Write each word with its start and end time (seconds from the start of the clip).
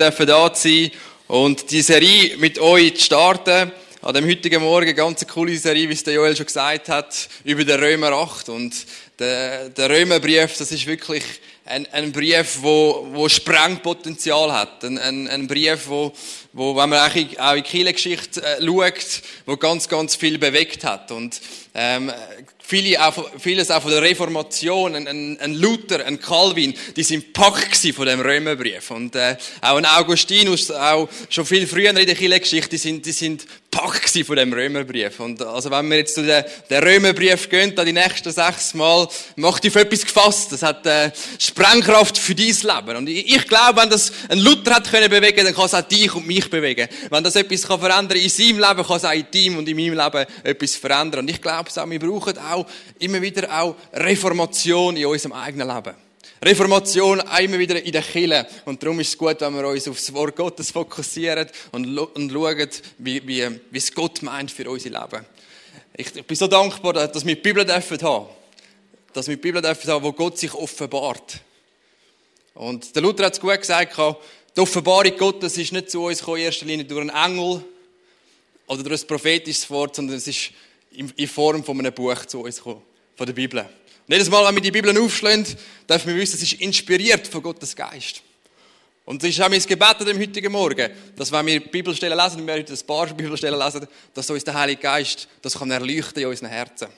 dürfen 0.00 0.28
da 0.28 0.48
sein 0.54 0.92
und 1.26 1.72
die 1.72 1.82
Serie 1.82 2.36
mit 2.36 2.60
euch 2.60 2.94
zu 2.98 3.06
starten. 3.06 3.72
An 4.00 4.14
dem 4.14 4.28
heutigen 4.28 4.62
Morgen 4.62 4.84
eine 4.86 4.94
ganz 4.94 5.26
coole 5.26 5.56
Serie, 5.56 5.88
wie 5.88 5.92
es 5.92 6.04
der 6.04 6.14
Joel 6.14 6.36
schon 6.36 6.46
gesagt 6.46 6.88
hat, 6.88 7.28
über 7.42 7.64
den 7.64 7.80
Römer 7.80 8.12
8. 8.12 8.48
Und 8.48 8.76
der, 9.18 9.70
der 9.70 9.90
Römerbrief, 9.90 10.56
das 10.56 10.70
ist 10.70 10.86
wirklich 10.86 11.24
ein, 11.64 11.84
ein 11.90 12.12
Brief, 12.12 12.58
wo, 12.60 13.08
wo 13.10 13.28
Sprengpotenzial 13.28 14.52
hat. 14.52 14.84
Ein, 14.84 14.98
ein, 14.98 15.26
ein 15.26 15.48
Brief, 15.48 15.88
wo, 15.88 16.12
wo, 16.52 16.76
wenn 16.76 16.90
man 16.90 17.10
auch 17.10 17.16
in, 17.16 17.36
auch 17.40 17.54
in 17.54 17.64
die 17.64 17.68
Kirchengeschichte 17.68 18.40
äh, 18.40 18.64
schaut, 18.64 19.22
wo 19.46 19.56
ganz, 19.56 19.88
ganz 19.88 20.14
viel 20.14 20.38
bewegt 20.38 20.84
hat. 20.84 21.10
Und 21.10 21.40
ähm, 21.74 22.12
viele 22.68 23.02
auch, 23.02 23.30
vieles 23.38 23.70
auch 23.70 23.80
von 23.80 23.90
der 23.90 24.02
Reformation, 24.02 24.94
ein, 24.94 25.38
ein 25.40 25.54
Luther, 25.54 26.04
ein 26.04 26.20
Calvin, 26.20 26.74
die 26.94 27.02
sind 27.02 27.32
packt 27.32 27.78
von 27.94 28.06
dem 28.06 28.20
Römerbrief. 28.20 28.90
Und 28.90 29.16
äh, 29.16 29.36
auch 29.62 29.76
ein 29.76 29.86
Augustinus, 29.86 30.70
auch 30.70 31.08
schon 31.30 31.46
viel 31.46 31.66
früher 31.66 31.90
in 31.90 31.96
der 31.96 32.14
Kirchengeschichte, 32.14 32.70
die 32.70 32.76
sind, 32.76 33.06
die 33.06 33.12
sind 33.12 33.46
packt 33.70 34.26
von 34.26 34.36
dem 34.36 34.52
Römerbrief. 34.52 35.20
Und 35.20 35.42
also 35.42 35.70
wenn 35.70 35.88
wir 35.90 35.98
jetzt 35.98 36.14
zu 36.14 36.22
den, 36.22 36.44
Römerbrief 36.70 37.48
gehen, 37.48 37.74
da 37.74 37.84
die 37.84 37.92
nächsten 37.92 38.32
sechs 38.32 38.74
Mal, 38.74 39.06
macht 39.36 39.66
auf 39.66 39.76
etwas 39.76 40.02
gefasst. 40.02 40.52
Das 40.52 40.62
hat 40.62 40.86
äh, 40.86 41.10
Sprengkraft 41.38 42.16
für 42.16 42.34
dein 42.34 42.46
Leben. 42.46 42.96
Und 42.96 43.08
ich, 43.08 43.34
ich 43.36 43.46
glaube, 43.46 43.80
wenn 43.80 43.90
das 43.90 44.12
ein 44.28 44.38
Luther 44.38 44.76
hat 44.76 44.90
können 44.90 45.10
bewegen, 45.10 45.44
dann 45.44 45.54
kann 45.54 45.66
es 45.66 45.74
auch 45.74 45.82
dich 45.82 46.14
und 46.14 46.26
mich 46.26 46.48
bewegen. 46.48 46.88
Wenn 47.10 47.24
das 47.24 47.36
etwas 47.36 47.66
kann 47.66 47.80
verändern 47.80 48.18
in 48.18 48.28
seinem 48.28 48.58
Leben, 48.58 48.86
kann 48.86 48.96
es 48.96 49.04
auch 49.04 49.12
in 49.12 49.26
deinem 49.32 49.58
und 49.58 49.68
in 49.68 49.76
meinem 49.76 49.98
Leben 49.98 50.26
etwas 50.42 50.76
verändern. 50.76 51.20
Und 51.20 51.30
ich 51.30 51.40
glaube 51.42 51.70
auch, 51.74 51.90
wir 51.90 51.98
brauchen 51.98 52.38
auch 52.38 52.66
immer 52.98 53.20
wieder 53.20 53.60
auch 53.60 53.76
Reformation 53.92 54.96
in 54.96 55.06
unserem 55.06 55.32
eigenen 55.32 55.68
Leben. 55.68 56.07
Reformation 56.42 57.20
immer 57.40 57.58
wieder 57.58 57.82
in 57.82 57.92
der 57.92 58.02
Kirche. 58.02 58.46
Und 58.64 58.82
darum 58.82 59.00
ist 59.00 59.08
es 59.08 59.18
gut, 59.18 59.40
wenn 59.40 59.54
wir 59.54 59.66
uns 59.66 59.88
auf 59.88 59.96
das 59.96 60.12
Wort 60.12 60.36
Gottes 60.36 60.70
fokussieren 60.70 61.48
und, 61.72 61.98
und 61.98 62.30
schauen, 62.30 62.68
wie, 62.98 63.26
wie, 63.26 63.60
wie 63.70 63.78
es 63.78 63.92
Gott 63.92 64.22
meint 64.22 64.50
für 64.50 64.70
unser 64.70 64.90
Leben. 64.90 65.26
Ich, 65.96 66.14
ich 66.14 66.24
bin 66.24 66.36
so 66.36 66.46
dankbar, 66.46 66.92
dass 66.92 67.26
wir 67.26 67.34
die 67.34 67.40
Bibel 67.40 67.64
dürfen 67.64 68.00
haben. 68.02 68.28
Dass 69.12 69.26
wir 69.26 69.36
die 69.36 69.42
Bibel 69.42 69.60
dürfen 69.60 69.90
haben, 69.90 70.04
wo 70.04 70.12
Gott 70.12 70.38
sich 70.38 70.54
offenbart. 70.54 71.40
Und 72.54 72.94
der 72.94 73.02
Luther 73.02 73.26
hat 73.26 73.34
es 73.34 73.40
gut 73.40 73.58
gesagt, 73.58 73.96
die 73.96 74.60
Offenbarung 74.60 75.16
Gottes 75.16 75.56
ist 75.56 75.72
nicht 75.72 75.90
zu 75.90 76.04
uns 76.04 76.18
gekommen, 76.18 76.38
in 76.38 76.44
erster 76.44 76.66
Linie 76.66 76.84
durch 76.84 77.00
einen 77.00 77.10
Engel 77.10 77.64
oder 78.66 78.82
durch 78.82 79.02
ein 79.02 79.06
prophetisches 79.06 79.68
Wort, 79.70 79.96
sondern 79.96 80.16
es 80.16 80.26
ist 80.26 80.50
in 80.90 81.28
Form 81.28 81.62
von 81.62 81.78
einem 81.78 81.92
Buch 81.92 82.26
zu 82.26 82.40
uns 82.40 82.56
gekommen, 82.56 82.82
von 83.16 83.26
der 83.26 83.34
Bibel. 83.34 83.68
Und 84.08 84.14
jedes 84.14 84.30
Mal, 84.30 84.46
wenn 84.48 84.54
wir 84.54 84.62
die 84.62 84.70
Bibel 84.70 84.98
aufschlagen, 84.98 85.44
dürfen 85.86 86.08
wir 86.08 86.16
wissen, 86.16 86.36
es 86.36 86.42
ist 86.42 86.54
inspiriert 86.54 87.26
von 87.26 87.42
Gottes 87.42 87.76
Geist. 87.76 88.22
Und 89.04 89.22
das 89.22 89.28
ist 89.28 89.40
auch 89.42 89.50
mein 89.50 89.60
Gebet 89.60 89.96
an 90.00 90.06
dem 90.06 90.18
heutigen 90.18 90.50
Morgen, 90.50 90.90
dass 91.14 91.30
wenn 91.30 91.44
wir 91.44 91.60
Bibelstellen 91.60 92.18
lesen, 92.18 92.40
und 92.40 92.46
wir 92.46 92.54
heute 92.54 92.72
ein 92.72 92.86
paar 92.86 93.06
Bibelstellen 93.08 93.58
lesen, 93.58 93.86
dass 94.14 94.30
uns 94.30 94.44
der 94.44 94.54
Heilige 94.54 94.80
Geist 94.80 95.28
das 95.42 95.58
kann 95.58 95.70
erleuchten 95.70 96.22
in 96.22 96.26
unseren 96.26 96.48
Herzen. 96.48 96.88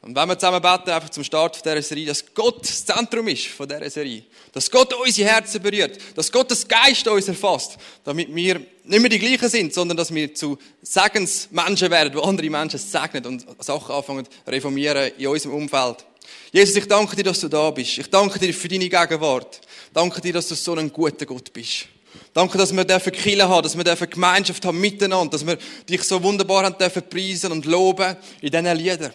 Und 0.00 0.14
wenn 0.14 0.28
wir 0.28 0.38
zusammen 0.38 0.62
beten, 0.62 0.90
einfach 0.90 1.10
zum 1.10 1.24
Start 1.24 1.64
dieser 1.64 1.82
Serie, 1.82 2.06
dass 2.06 2.24
Gott 2.32 2.62
das 2.62 2.84
Zentrum 2.84 3.26
ist 3.26 3.48
von 3.48 3.68
dieser 3.68 3.90
Serie. 3.90 4.22
Dass 4.52 4.70
Gott 4.70 4.94
unsere 4.94 5.28
Herzen 5.28 5.60
berührt. 5.60 5.98
Dass 6.14 6.30
Gott 6.30 6.52
das 6.52 6.68
Geist 6.68 7.08
uns 7.08 7.26
erfasst. 7.26 7.76
Damit 8.04 8.32
wir 8.32 8.60
nicht 8.84 9.00
mehr 9.00 9.10
die 9.10 9.18
gleichen 9.18 9.48
sind, 9.48 9.74
sondern 9.74 9.96
dass 9.96 10.14
wir 10.14 10.32
zu 10.32 10.56
Segensmenschen 10.82 11.90
werden, 11.90 12.14
wo 12.14 12.20
andere 12.20 12.48
Menschen 12.48 12.78
segnen 12.78 13.26
und 13.26 13.44
Sachen 13.58 13.92
anfangen 13.92 14.24
zu 14.24 14.30
reformieren 14.46 15.10
in 15.18 15.26
unserem 15.26 15.56
Umfeld. 15.56 16.04
Jesus, 16.52 16.76
ich 16.76 16.88
danke 16.88 17.14
dir, 17.16 17.24
dass 17.24 17.40
du 17.40 17.48
da 17.48 17.70
bist. 17.70 17.98
Ich 17.98 18.08
danke 18.08 18.38
dir 18.38 18.54
für 18.54 18.68
deine 18.68 18.88
Gegenwart. 18.88 19.60
Danke 19.92 20.20
dir, 20.20 20.32
dass 20.32 20.48
du 20.48 20.54
so 20.54 20.74
ein 20.74 20.92
guter 20.92 21.26
Gott 21.26 21.52
bist. 21.52 21.86
Danke, 22.32 22.56
dass 22.56 22.74
wir 22.74 22.84
dürfen 22.84 23.12
Kirche 23.12 23.48
haben, 23.48 23.62
dass 23.62 23.76
wir 23.76 23.84
dürfen 23.84 24.08
Gemeinschaft 24.08 24.64
haben 24.64 24.80
miteinander, 24.80 25.30
dass 25.32 25.46
wir 25.46 25.58
dich 25.88 26.02
so 26.02 26.22
wunderbar 26.22 26.64
haben 26.64 26.78
dürfen 26.78 27.02
preisen 27.08 27.52
und 27.52 27.64
loben 27.64 28.16
in 28.40 28.50
diesen 28.50 28.76
Liedern. 28.76 29.12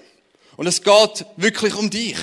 Und 0.58 0.68
es 0.68 0.82
geht 0.82 1.26
wirklich 1.38 1.74
um 1.76 1.90
dich. 1.90 2.18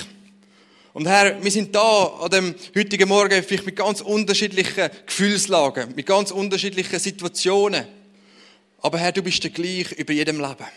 Und 0.93 1.07
Herr, 1.07 1.41
wir 1.41 1.51
sind 1.51 1.73
da 1.73 2.05
an 2.21 2.29
dem 2.29 2.55
heutigen 2.75 3.07
Morgen 3.07 3.43
vielleicht 3.43 3.65
mit 3.65 3.75
ganz 3.75 4.01
unterschiedlichen 4.01 4.89
Gefühlslagen, 5.05 5.95
mit 5.95 6.05
ganz 6.05 6.31
unterschiedlichen 6.31 6.99
Situationen. 6.99 7.85
Aber 8.79 8.97
Herr, 8.97 9.11
du 9.11 9.21
bist 9.21 9.43
der 9.43 9.51
gleich 9.51 9.91
über 9.93 10.11
jedem 10.11 10.39
Leben. 10.39 10.67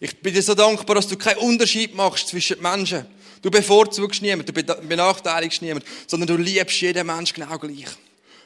Ich 0.00 0.18
bin 0.20 0.34
dir 0.34 0.42
so 0.42 0.54
dankbar, 0.54 0.96
dass 0.96 1.06
du 1.06 1.16
keinen 1.16 1.38
Unterschied 1.38 1.94
machst 1.94 2.28
zwischen 2.28 2.60
Menschen. 2.60 3.06
Du 3.42 3.50
bevorzugst 3.50 4.22
niemanden, 4.22 4.54
du 4.54 4.64
benachteiligst 4.88 5.60
niemanden, 5.62 5.88
sondern 6.06 6.28
du 6.28 6.36
liebst 6.36 6.80
jeden 6.80 7.06
Menschen 7.06 7.34
genau 7.34 7.58
gleich. 7.58 7.88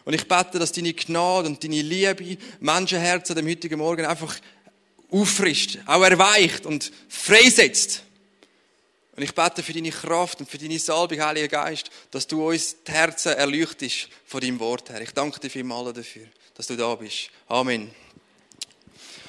Und 0.05 0.15
ich 0.15 0.27
bete, 0.27 0.59
dass 0.59 0.73
deine 0.73 0.95
Gnade 0.95 1.49
und 1.49 1.63
deine 1.63 1.83
Liebe 1.83 2.39
Menschenherzen 2.61 3.37
dem 3.37 3.49
heutigen 3.49 3.79
Morgen 3.79 4.07
einfach 4.07 4.35
auffrischt, 5.11 5.79
auch 5.87 6.03
erweicht 6.03 6.67
und 6.67 6.91
freisetzt 7.09 8.03
und 9.17 9.23
ich 9.23 9.35
bete 9.35 9.63
für 9.63 9.73
deine 9.73 9.91
Kraft 9.91 10.41
und 10.41 10.51
für 10.51 10.59
deine 10.59 10.79
Salbung, 10.79 11.19
Heiliger 11.19 11.49
Geist, 11.49 11.91
dass 12.11 12.27
du 12.27 12.51
uns 12.51 12.77
die 12.87 12.93
Herzen 12.93 13.33
erleuchtest 13.33 14.09
von 14.27 14.43
deinem 14.43 14.61
Wort 14.61 14.91
her. 14.91 15.01
Ich 15.01 15.13
danke 15.13 15.41
dir 15.41 15.49
vielmals 15.49 15.95
dafür, 15.95 16.27
dass 16.55 16.67
du 16.67 16.77
da 16.77 16.95
bist. 16.95 17.31
Amen. 17.49 17.91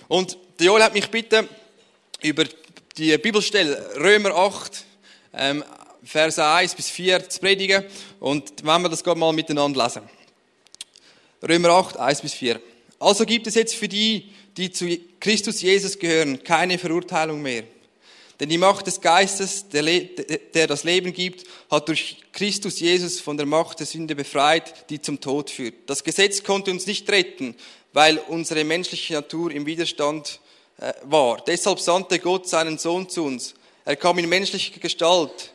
Und 0.09 0.37
Joel 0.59 0.83
hat 0.83 0.93
mich 0.93 1.09
bitten, 1.09 1.47
über 2.21 2.43
die 2.97 3.17
Bibelstelle 3.17 3.95
Römer 3.95 4.35
8, 4.35 4.83
ähm, 5.33 5.63
Verse 6.03 6.43
1 6.43 6.75
bis 6.75 6.89
4 6.89 7.29
zu 7.29 7.39
predigen. 7.39 7.83
Und 8.19 8.65
wenn 8.65 8.81
wir 8.81 8.89
das 8.89 9.03
gerade 9.03 9.19
mal 9.19 9.33
miteinander 9.33 9.83
lesen. 9.83 10.03
Römer 11.47 11.69
8, 11.69 11.97
1 11.97 12.21
bis 12.21 12.33
4. 12.33 12.59
Also 12.99 13.25
gibt 13.25 13.47
es 13.47 13.55
jetzt 13.55 13.75
für 13.75 13.87
die, 13.87 14.31
die 14.55 14.71
zu 14.71 14.97
Christus 15.19 15.61
Jesus 15.61 15.99
gehören, 15.99 16.43
keine 16.43 16.77
Verurteilung 16.77 17.41
mehr. 17.41 17.63
Denn 18.39 18.49
die 18.49 18.57
Macht 18.57 18.85
des 18.85 19.01
Geistes, 19.01 19.67
der, 19.69 19.83
der, 19.83 20.67
das 20.67 20.83
Leben 20.83 21.11
gibt, 21.11 21.45
hat 21.71 21.87
durch 21.87 22.17
Christus 22.33 22.79
Jesus 22.79 23.19
von 23.19 23.35
der 23.35 23.47
Macht 23.47 23.79
der 23.79 23.87
Sünde 23.87 24.15
befreit, 24.15 24.89
die 24.89 25.01
zum 25.01 25.19
Tod 25.19 25.49
führt. 25.49 25.73
Das 25.87 26.03
Gesetz 26.03 26.43
konnte 26.43 26.69
uns 26.69 26.85
nicht 26.85 27.09
retten, 27.09 27.55
weil 27.93 28.19
unsere 28.27 28.63
menschliche 28.63 29.13
Natur 29.13 29.51
im 29.51 29.65
Widerstand 29.65 30.39
äh, 30.79 30.93
war. 31.03 31.43
Deshalb 31.47 31.79
sandte 31.79 32.19
Gott 32.19 32.47
seinen 32.47 32.77
Sohn 32.77 33.09
zu 33.09 33.23
uns. 33.23 33.55
Er 33.87 33.95
kam 33.95 34.19
in 34.19 34.27
menschlicher 34.27 34.81
Gestalt, 34.81 35.53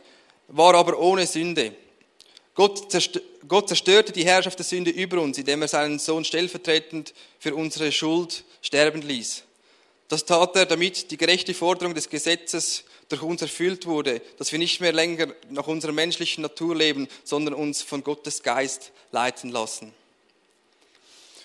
war 0.49 0.75
aber 0.75 0.99
ohne 0.99 1.27
Sünde. 1.27 1.75
Gott 2.55 2.91
zerstörte 2.91 4.11
die 4.11 4.25
Herrschaft 4.25 4.59
der 4.59 4.65
Sünde 4.65 4.91
über 4.91 5.21
uns, 5.21 5.37
indem 5.37 5.61
er 5.61 5.69
seinen 5.69 5.99
Sohn 5.99 6.25
stellvertretend 6.25 7.13
für 7.39 7.55
unsere 7.55 7.93
Schuld 7.93 8.45
sterben 8.63 9.03
ließ. 9.03 9.43
Das 10.09 10.25
tat 10.25 10.57
er, 10.57 10.65
damit 10.65 11.11
die 11.11 11.19
gerechte 11.19 11.53
Forderung 11.53 11.95
des 11.95 12.09
Gesetzes 12.09 12.85
durch 13.11 13.21
uns 13.21 13.43
erfüllt 13.43 13.85
wurde, 13.85 14.23
dass 14.39 14.51
wir 14.51 14.59
nicht 14.59 14.81
mehr 14.81 14.95
länger 14.95 15.27
nach 15.51 15.67
unserer 15.67 15.93
menschlichen 15.93 16.41
Natur 16.41 16.75
leben, 16.75 17.09
sondern 17.25 17.53
uns 17.53 17.83
von 17.83 18.03
Gottes 18.03 18.43
Geist 18.43 18.93
leiten 19.11 19.51
lassen. 19.51 19.93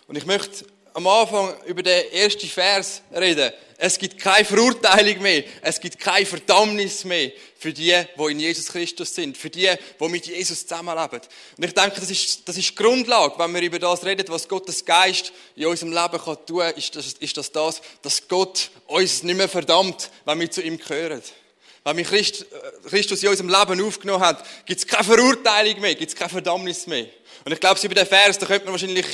Und 0.08 0.16
ich 0.16 0.25
möchte 0.25 0.66
am 0.97 1.06
Anfang 1.06 1.53
über 1.68 1.84
den 1.84 2.12
ersten 2.12 2.47
Vers 2.47 3.03
reden. 3.16 3.52
Es 3.78 4.00
gibt 4.00 4.18
keine 4.18 4.44
Verurteilung 4.44 5.22
mehr. 5.22 5.44
Es 5.62 5.80
gibt 5.80 6.00
keine 6.00 6.25
Verdammnis 6.25 7.03
mehr 7.03 7.31
für 7.59 7.72
die, 7.72 7.94
die 8.18 8.31
in 8.31 8.40
Jesus 8.40 8.69
Christus 8.69 9.13
sind. 9.13 9.38
Für 9.38 9.52
die, 9.52 9.69
die 10.00 10.07
mit 10.07 10.25
Jesus 10.25 10.66
zusammenleben. 10.66 11.22
Und 11.56 11.63
ich 11.63 11.74
denke, 11.75 12.00
das 12.00 12.09
ist, 12.09 12.50
das 12.50 12.57
ist 12.57 12.72
die 12.72 12.75
Grundlage, 12.75 13.38
wenn 13.38 13.53
wir 13.53 13.62
über 13.62 13.78
das 13.78 14.03
reden, 14.03 14.25
was 14.30 14.47
Gottes 14.47 14.84
Geist 14.84 15.31
in 15.56 15.68
unserem 15.68 15.94
Leben 15.94 16.19
kann 16.19 16.46
tun 16.47 16.62
kann, 16.62 16.74
ist 16.74 16.96
das, 16.96 17.13
ist 17.13 17.38
das 17.38 17.52
das, 17.52 17.80
dass 18.02 18.28
Gott 18.28 18.72
uns 18.88 19.22
nicht 19.22 19.38
mehr 19.38 19.47
verdammt, 19.47 20.09
wenn 20.25 20.40
wir 20.40 20.50
zu 20.50 20.63
ihm 20.63 20.80
gehören. 20.80 21.22
Wenn 21.84 21.97
wir 21.97 22.06
Christus 22.06 23.22
in 23.22 23.30
unserem 23.30 23.50
Leben 23.50 23.86
aufgenommen 23.86 24.25
hat, 24.25 24.44
gibt 24.66 24.80
es 24.80 24.88
keine 24.88 25.03
Verurteilung 25.03 25.80
mehr, 25.80 25.94
gibt 25.94 26.12
es 26.12 26.18
keine 26.18 26.31
Verdammnis 26.31 26.88
mehr. 26.88 27.06
Und 27.46 27.53
ich 27.53 27.59
glaube, 27.59 27.80
über 27.81 27.96
den 27.96 28.07
Vers, 28.07 28.40
da 28.40 28.46
könnte 28.46 28.66
man 28.66 28.74
wahrscheinlich 28.74 29.06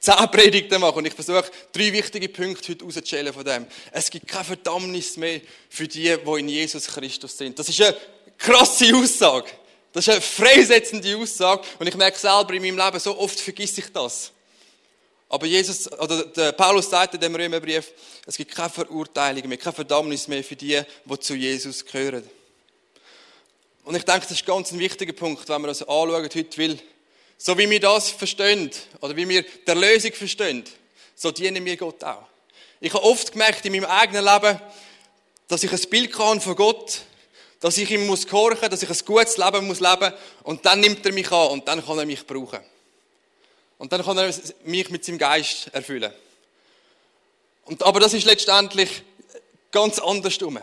zehn 0.00 0.30
Predigten 0.30 0.80
machen 0.80 0.98
und 0.98 1.06
ich 1.06 1.12
versuche 1.12 1.50
drei 1.72 1.92
wichtige 1.92 2.28
Punkte 2.28 2.72
heute 2.72 2.84
rauszustellen 2.84 3.32
von 3.32 3.44
dem. 3.44 3.66
Es 3.92 4.10
gibt 4.10 4.26
keine 4.26 4.44
Verdammnis 4.44 5.16
mehr 5.16 5.40
für 5.68 5.86
die, 5.86 6.16
die 6.16 6.40
in 6.40 6.48
Jesus 6.48 6.86
Christus 6.86 7.36
sind. 7.36 7.58
Das 7.58 7.68
ist 7.68 7.80
eine 7.80 7.96
krasse 8.38 8.94
Aussage. 8.96 9.50
Das 9.92 10.06
ist 10.06 10.12
eine 10.12 10.20
freisetzende 10.20 11.16
Aussage 11.16 11.62
und 11.78 11.86
ich 11.86 11.96
merke 11.96 12.18
selber 12.18 12.54
in 12.54 12.62
meinem 12.62 12.78
Leben, 12.78 12.98
so 12.98 13.18
oft 13.18 13.38
vergesse 13.38 13.80
ich 13.80 13.92
das. 13.92 14.32
Aber 15.28 15.46
Jesus, 15.46 15.90
oder 15.92 16.24
der 16.24 16.52
Paulus 16.52 16.90
sagt 16.90 17.14
in 17.14 17.20
dem 17.20 17.34
Römerbrief, 17.34 17.92
es 18.26 18.36
gibt 18.36 18.54
keine 18.54 18.70
Verurteilung 18.70 19.48
mehr, 19.48 19.58
keine 19.58 19.74
Verdammnis 19.74 20.26
mehr 20.26 20.42
für 20.42 20.56
die, 20.56 20.80
die 21.04 21.20
zu 21.20 21.34
Jesus 21.34 21.84
gehören. 21.84 22.28
Und 23.84 23.94
ich 23.94 24.04
denke, 24.04 24.22
das 24.22 24.32
ist 24.32 24.46
ganz 24.46 24.72
ein 24.72 24.78
wichtiger 24.78 25.12
Punkt, 25.12 25.48
wenn 25.48 25.62
wir 25.62 25.68
das 25.68 25.82
anschauen 25.82 26.24
heute, 26.24 26.58
weil 26.58 26.78
so 27.42 27.56
wie 27.56 27.70
wir 27.70 27.80
das 27.80 28.10
verstehen, 28.10 28.70
oder 29.00 29.16
wie 29.16 29.26
wir 29.26 29.42
der 29.66 29.74
Lösung 29.74 30.12
verstehen, 30.12 30.62
so 31.16 31.30
dienen 31.30 31.64
wir 31.64 31.76
Gott 31.78 32.04
auch. 32.04 32.24
Ich 32.80 32.92
habe 32.92 33.02
oft 33.02 33.32
gemerkt 33.32 33.64
in 33.64 33.72
meinem 33.72 33.86
eigenen 33.86 34.24
Leben, 34.26 34.60
dass 35.48 35.64
ich 35.64 35.72
ein 35.72 35.80
Bild 35.88 36.12
kann 36.12 36.40
von 36.42 36.54
Gott, 36.54 37.00
dass 37.58 37.78
ich 37.78 37.90
ihm 37.90 38.06
muss 38.06 38.26
gehorchen, 38.26 38.68
dass 38.68 38.82
ich 38.82 38.90
ein 38.90 39.06
gutes 39.06 39.38
Leben 39.38 39.66
muss 39.66 39.80
leben 39.80 40.12
und 40.42 40.66
dann 40.66 40.80
nimmt 40.80 41.04
er 41.06 41.12
mich 41.12 41.32
an 41.32 41.48
und 41.48 41.66
dann 41.66 41.84
kann 41.84 41.98
er 41.98 42.04
mich 42.04 42.26
brauchen. 42.26 42.60
Und 43.78 43.90
dann 43.90 44.04
kann 44.04 44.18
er 44.18 44.34
mich 44.64 44.90
mit 44.90 45.02
seinem 45.02 45.16
Geist 45.16 45.68
erfüllen. 45.72 46.12
Und, 47.64 47.82
aber 47.82 48.00
das 48.00 48.12
ist 48.12 48.26
letztendlich 48.26 49.02
ganz 49.70 49.98
andersrum. 49.98 50.58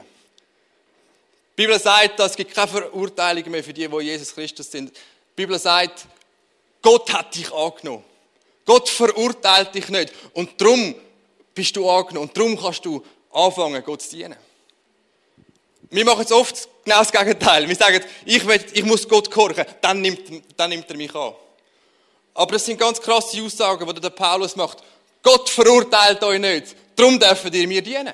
Die 1.53 1.63
Bibel 1.63 1.79
sagt, 1.79 2.19
es 2.19 2.35
gibt 2.35 2.53
keine 2.53 2.67
Verurteilung 2.67 3.49
mehr 3.49 3.63
für 3.63 3.73
die, 3.73 3.87
die 3.87 3.99
Jesus 4.01 4.35
Christus 4.35 4.69
sind. 4.69 4.91
Die 4.91 5.35
Bibel 5.35 5.57
sagt, 5.57 6.07
Gott 6.81 7.11
hat 7.13 7.35
dich 7.35 7.51
angenommen. 7.51 8.03
Gott 8.65 8.89
verurteilt 8.89 9.73
dich 9.73 9.89
nicht. 9.89 10.13
Und 10.33 10.59
darum 10.59 10.95
bist 11.53 11.75
du 11.75 11.89
angenommen. 11.89 12.27
Und 12.27 12.37
darum 12.37 12.59
kannst 12.59 12.85
du 12.85 13.03
anfangen, 13.31 13.83
Gott 13.83 14.01
zu 14.01 14.15
dienen. 14.15 14.35
Wir 15.89 16.03
machen 16.03 16.23
es 16.25 16.31
oft 16.31 16.67
genau 16.83 16.99
das 16.99 17.11
Gegenteil. 17.11 17.67
Wir 17.67 17.75
sagen, 17.75 18.03
ich, 18.25 18.45
will, 18.45 18.63
ich 18.73 18.83
muss 18.83 19.07
Gott 19.07 19.31
gehorchen, 19.31 19.65
dann 19.81 20.01
nimmt, 20.01 20.43
dann 20.57 20.69
nimmt 20.69 20.89
er 20.89 20.97
mich 20.97 21.15
an. 21.15 21.33
Aber 22.33 22.51
das 22.51 22.65
sind 22.65 22.77
ganz 22.77 23.01
krasse 23.01 23.41
Aussagen, 23.41 23.87
die 23.95 24.01
der 24.01 24.09
Paulus 24.09 24.55
macht. 24.55 24.79
Gott 25.23 25.49
verurteilt 25.49 26.21
euch 26.23 26.39
nicht. 26.39 26.75
Darum 26.95 27.19
dürfen 27.19 27.53
ihr 27.53 27.67
mir 27.67 27.81
dienen. 27.81 28.13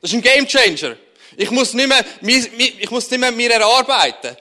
Das 0.00 0.10
ist 0.10 0.14
ein 0.14 0.22
Game 0.22 0.46
Changer. 0.46 0.96
Ich 1.36 1.50
muss 1.50 1.72
nicht 1.72 1.88
mehr, 1.88 2.04
ich 2.20 2.90
muss 2.90 3.10
nicht 3.10 3.20
mehr 3.20 3.32
mir 3.32 3.50
erarbeiten, 3.50 4.36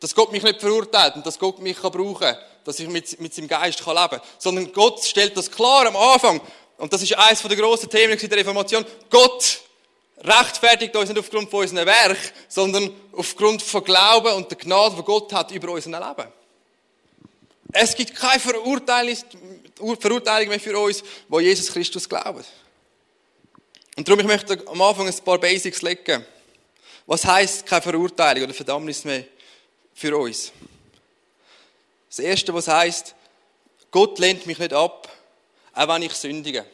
dass 0.00 0.14
Gott 0.14 0.32
mich 0.32 0.42
nicht 0.42 0.60
verurteilt 0.60 1.16
und 1.16 1.26
dass 1.26 1.38
Gott 1.38 1.58
mich 1.60 1.78
brauchen 1.78 2.14
kann, 2.14 2.36
dass 2.64 2.78
ich 2.78 2.88
mit, 2.88 3.20
mit 3.20 3.34
seinem 3.34 3.48
Geist 3.48 3.84
kann 3.84 3.96
leben 3.96 4.10
kann. 4.10 4.20
Sondern 4.38 4.72
Gott 4.72 5.04
stellt 5.04 5.36
das 5.36 5.50
klar 5.50 5.86
am 5.86 5.96
Anfang. 5.96 6.40
Und 6.76 6.92
das 6.92 7.02
ist 7.02 7.16
eines 7.16 7.42
der 7.42 7.56
grossen 7.56 7.90
Themen 7.90 8.16
der 8.16 8.38
Reformation. 8.38 8.84
Gott 9.10 9.60
rechtfertigt 10.22 10.94
uns 10.94 11.08
nicht 11.08 11.18
aufgrund 11.18 11.50
von 11.50 11.60
unserem 11.60 11.86
Werk, 11.86 12.18
sondern 12.48 12.94
aufgrund 13.12 13.62
von 13.62 13.82
Glauben 13.82 14.34
und 14.34 14.50
der 14.50 14.58
Gnade, 14.58 14.96
die 14.96 15.02
Gott 15.02 15.32
hat 15.32 15.50
über 15.50 15.72
unser 15.72 15.90
Leben. 15.90 16.32
Es 17.72 17.94
gibt 17.94 18.14
keine 18.14 18.40
Verurteilung 18.40 19.16
mehr 20.48 20.60
für 20.60 20.78
uns, 20.78 21.02
die 21.28 21.40
Jesus 21.40 21.72
Christus 21.72 22.08
glauben. 22.08 22.44
Und 23.96 24.08
darum 24.08 24.20
ich 24.20 24.26
möchte 24.26 24.54
ich 24.54 24.68
am 24.68 24.80
Anfang 24.80 25.08
ein 25.08 25.24
paar 25.24 25.38
Basics 25.38 25.82
legen. 25.82 26.24
Was 27.06 27.24
heißt 27.24 27.66
keine 27.66 27.82
Verurteilung 27.82 28.44
oder 28.44 28.54
Verdammnis 28.54 29.04
mehr 29.04 29.24
für 29.98 30.16
uns? 30.16 30.52
Das 32.08 32.20
Erste, 32.20 32.54
was 32.54 32.68
heißt, 32.68 33.14
Gott 33.90 34.18
lehnt 34.18 34.46
mich 34.46 34.58
nicht 34.58 34.72
ab, 34.72 35.08
auch 35.74 35.88
wenn 35.88 36.02
ich 36.02 36.12
sündige. 36.14 36.64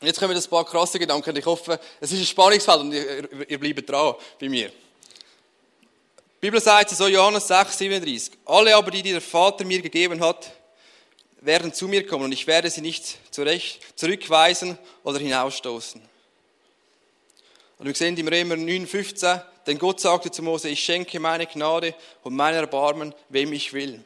Und 0.00 0.06
jetzt 0.06 0.18
kommen 0.18 0.36
ein 0.36 0.50
paar 0.50 0.64
krasse 0.64 0.98
Gedanken. 0.98 1.36
Ich 1.36 1.46
hoffe, 1.46 1.78
es 2.00 2.12
ist 2.12 2.20
ein 2.20 2.26
Spannungsfeld 2.26 2.80
und 2.80 2.92
ihr, 2.92 3.50
ihr 3.50 3.58
bleibt 3.58 3.88
dran 3.88 4.14
bei 4.40 4.48
mir. 4.48 4.68
Die 4.68 6.40
Bibel 6.40 6.60
sagt 6.60 6.90
so, 6.90 7.06
Johannes 7.06 7.46
6, 7.46 7.78
37. 7.78 8.32
Alle 8.46 8.74
aber, 8.74 8.90
die 8.90 9.02
der 9.02 9.20
Vater 9.20 9.64
mir 9.64 9.80
gegeben 9.80 10.20
hat, 10.20 10.52
werden 11.40 11.72
zu 11.72 11.86
mir 11.88 12.06
kommen 12.06 12.24
und 12.24 12.32
ich 12.32 12.46
werde 12.46 12.70
sie 12.70 12.80
nicht 12.80 13.18
zurecht, 13.32 13.80
zurückweisen 13.96 14.78
oder 15.04 15.18
hinausstoßen. 15.18 16.00
Und 17.78 17.86
wir 17.86 17.94
sehen 17.94 18.16
im 18.16 18.28
Römer 18.28 18.56
9, 18.56 18.86
15, 18.86 19.40
denn 19.66 19.78
Gott 19.78 20.00
sagte 20.00 20.30
zu 20.30 20.42
Mose, 20.42 20.68
ich 20.68 20.82
schenke 20.82 21.20
meine 21.20 21.46
Gnade 21.46 21.94
und 22.22 22.34
mein 22.34 22.54
Erbarmen, 22.54 23.14
wem 23.28 23.52
ich 23.52 23.72
will. 23.72 24.02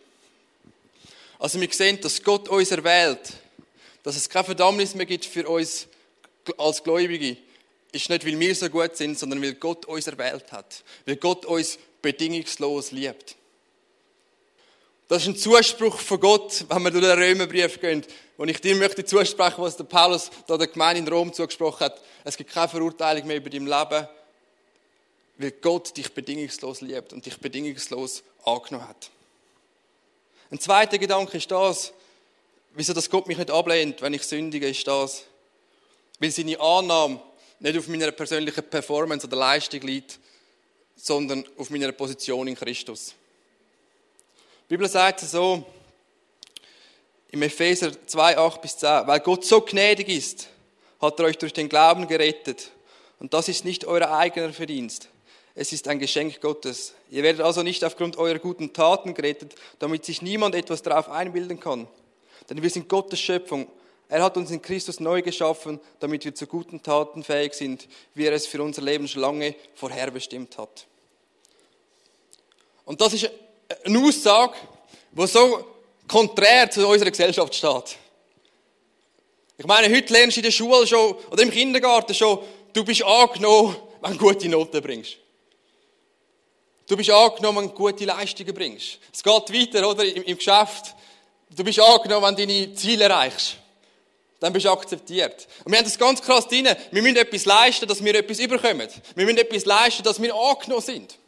Also 1.39 1.61
wir 1.61 1.69
sehen, 1.71 2.01
dass 2.01 2.23
Gott 2.23 2.49
uns 2.49 2.71
erwählt, 2.71 3.35
dass 4.03 4.17
es 4.17 4.29
keine 4.29 4.45
Verdammnis 4.45 4.95
mehr 4.95 5.07
gibt 5.07 5.25
für 5.25 5.47
uns 5.49 5.87
als 6.57 6.83
Gläubige, 6.83 7.37
ist 7.93 8.11
nicht, 8.11 8.27
weil 8.27 8.39
wir 8.39 8.55
so 8.55 8.69
gut 8.69 8.97
sind, 8.97 9.19
sondern 9.19 9.43
weil 9.43 9.55
Gott 9.55 9.87
uns 9.87 10.07
erwählt 10.07 10.53
hat. 10.53 10.85
Weil 11.07 11.17
Gott 11.17 11.45
uns 11.47 11.79
bedingungslos 12.03 12.93
liebt. 12.93 13.37
Das 15.09 15.23
ist 15.23 15.29
ein 15.29 15.37
Zuspruch 15.37 15.99
von 15.99 16.21
Gott, 16.21 16.65
wenn 16.69 16.83
wir 16.83 16.91
durch 16.91 17.05
den 17.05 17.19
Römerbrief 17.19 17.81
gehen. 17.81 18.05
Und 18.37 18.49
ich 18.49 18.61
dir 18.61 18.75
möchte 18.75 19.05
zusprechen, 19.05 19.63
was 19.63 19.77
der 19.77 19.85
Paulus 19.85 20.31
da 20.47 20.59
der 20.59 20.67
Gemeinde 20.67 21.01
in 21.01 21.09
Rom 21.09 21.33
zugesprochen 21.33 21.87
hat. 21.87 22.03
Es 22.25 22.37
gibt 22.37 22.53
keine 22.53 22.69
Verurteilung 22.69 23.27
mehr 23.27 23.37
über 23.37 23.49
dein 23.49 23.67
Leben, 23.67 24.09
weil 25.39 25.51
Gott 25.51 25.97
dich 25.97 26.13
bedingungslos 26.13 26.81
liebt 26.81 27.13
und 27.13 27.27
dich 27.27 27.39
bedingungslos 27.39 28.23
angenommen 28.45 28.89
hat. 28.89 29.11
Ein 30.51 30.61
zweiter 30.61 30.99
Gedanke 30.99 31.37
ist 31.37 31.51
das, 31.51 31.93
wieso 32.75 32.93
das 32.93 33.11
Gott 33.11 33.27
mich 33.27 33.39
nicht 33.39 33.51
ablehnt, 33.51 34.01
wenn 34.03 34.15
ich 34.15 34.23
sündige, 34.23 34.69
ist 34.69 34.87
das, 34.87 35.25
weil 36.19 36.31
seine 36.31 36.59
Annahme 36.61 37.21
nicht 37.59 37.79
auf 37.79 37.89
meiner 37.89 38.13
persönlichen 38.13 38.63
Performance 38.65 39.27
oder 39.27 39.37
Leistung 39.37 39.81
liegt, 39.81 40.19
sondern 40.95 41.45
auf 41.59 41.71
meiner 41.71 41.93
Position 41.93 42.49
in 42.49 42.55
Christus. 42.55 43.15
Die 44.65 44.75
Bibel 44.75 44.89
sagt 44.89 45.23
es 45.23 45.33
so, 45.33 45.65
im 47.31 47.43
Epheser 47.43 47.93
2, 48.07 48.39
8 48.39 48.63
bis 48.63 48.79
10, 48.79 49.07
weil 49.07 49.21
Gott 49.21 49.45
so 49.45 49.61
gnädig 49.61 50.09
ist, 50.09 50.49
hat 51.01 51.19
er 51.19 51.27
euch 51.27 51.39
durch 51.39 51.53
den 51.53 51.69
Glauben 51.69 52.09
gerettet. 52.09 52.71
Und 53.19 53.35
das 53.35 53.49
ist 53.49 53.65
nicht 53.65 53.85
euer 53.85 54.11
eigener 54.11 54.53
Verdienst. 54.53 55.09
Es 55.59 55.73
ist 55.73 55.89
ein 55.89 55.99
Geschenk 55.99 56.39
Gottes. 56.43 56.93
Ihr 57.11 57.23
werdet 57.23 57.41
also 57.41 57.63
nicht 57.63 57.83
aufgrund 57.83 58.19
eurer 58.19 58.39
guten 58.39 58.75
Taten 58.75 59.15
gerettet, 59.15 59.55
damit 59.79 60.05
sich 60.05 60.21
niemand 60.21 60.55
etwas 60.55 60.83
darauf 60.83 61.09
einbilden 61.09 61.59
kann. 61.59 61.89
Denn 62.51 62.63
wir 62.63 62.69
sind 62.69 62.91
Gottes 62.91 63.19
Schöpfung. 63.19 63.67
Er 64.11 64.23
hat 64.23 64.37
uns 64.37 64.51
in 64.51 64.61
Christus 64.61 65.01
neu 65.01 65.23
geschaffen, 65.23 65.81
damit 65.99 66.27
wir 66.27 66.35
zu 66.35 66.47
guten 66.47 66.83
Taten 66.83 67.25
fähig 67.25 67.55
sind, 67.55 67.89
wie 68.15 68.27
er 68.27 68.35
es 68.35 68.47
für 68.47 68.63
unser 68.63 68.83
Leben 68.83 69.09
schon 69.09 69.23
lange 69.23 69.55
vorherbestimmt 69.75 70.59
hat. 70.59 70.87
Und 72.85 73.01
das 73.01 73.15
ist 73.15 73.31
eine 73.83 73.99
Aussage, 73.99 74.55
die 75.11 75.27
so 75.27 75.65
konträr 76.07 76.71
zu 76.71 76.87
unserer 76.87 77.11
Gesellschaft 77.11 77.55
steht. 77.55 77.97
Ich 79.57 79.67
meine, 79.67 79.93
heute 79.93 80.13
lernst 80.13 80.37
du 80.37 80.41
in 80.41 80.45
der 80.45 80.51
Schule 80.51 80.87
schon, 80.87 81.15
oder 81.31 81.43
im 81.43 81.51
Kindergarten 81.51 82.15
schon, 82.15 82.41
du 82.75 82.85
bist 82.85 83.03
angenommen, 83.03 83.75
wenn 84.03 84.13
du 84.13 84.19
gute 84.19 84.51
Noten 84.51 84.83
bringst. 84.83 85.17
Du 86.87 86.97
bist 86.97 87.11
angenommen, 87.11 87.59
wenn 87.65 87.69
du 87.69 87.75
gute 87.75 88.05
Leistungen 88.05 88.55
bringst. 88.55 88.99
Es 89.13 89.23
geht 89.23 89.33
weiter, 89.35 89.89
oder? 89.89 90.05
Im, 90.05 90.23
im 90.23 90.37
Geschäft. 90.37 90.95
Du 91.51 91.65
bist 91.65 91.81
angenommen, 91.81 92.27
wenn 92.27 92.37
du 92.37 92.47
deine 92.47 92.75
Ziele 92.75 93.05
erreichst. 93.05 93.57
Dann 94.39 94.53
bist 94.53 94.67
du 94.67 94.71
akzeptiert. 94.71 95.49
Und 95.65 95.73
wir 95.73 95.79
haben 95.79 95.85
das 95.85 95.99
ganz 95.99 96.21
krass 96.23 96.47
drin. 96.47 96.69
Wir 96.91 97.03
müssen 97.03 97.17
etwas 97.17 97.45
leisten, 97.45 97.89
dass 97.89 98.05
wir 98.05 98.15
etwas 98.15 98.39
überkommen. 98.39 98.89
Wir 99.15 99.25
müssen 99.25 99.39
etwas 99.39 99.65
leisten, 99.65 100.03
dass 100.03 100.21
wir 100.21 100.35
angenommen 100.35 100.83
sind. 100.83 101.19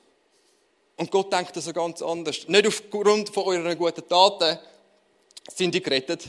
Und 0.97 1.11
Gott 1.11 1.33
denkt 1.33 1.57
das 1.57 1.65
so 1.65 1.73
ganz 1.73 2.03
anders. 2.03 2.47
Nicht 2.47 2.67
aufgrund 2.67 3.31
von 3.31 3.45
euren 3.45 3.79
guten 3.79 4.07
Taten 4.07 4.59
sind 5.55 5.75
die 5.75 5.83
gerettet. 5.83 6.25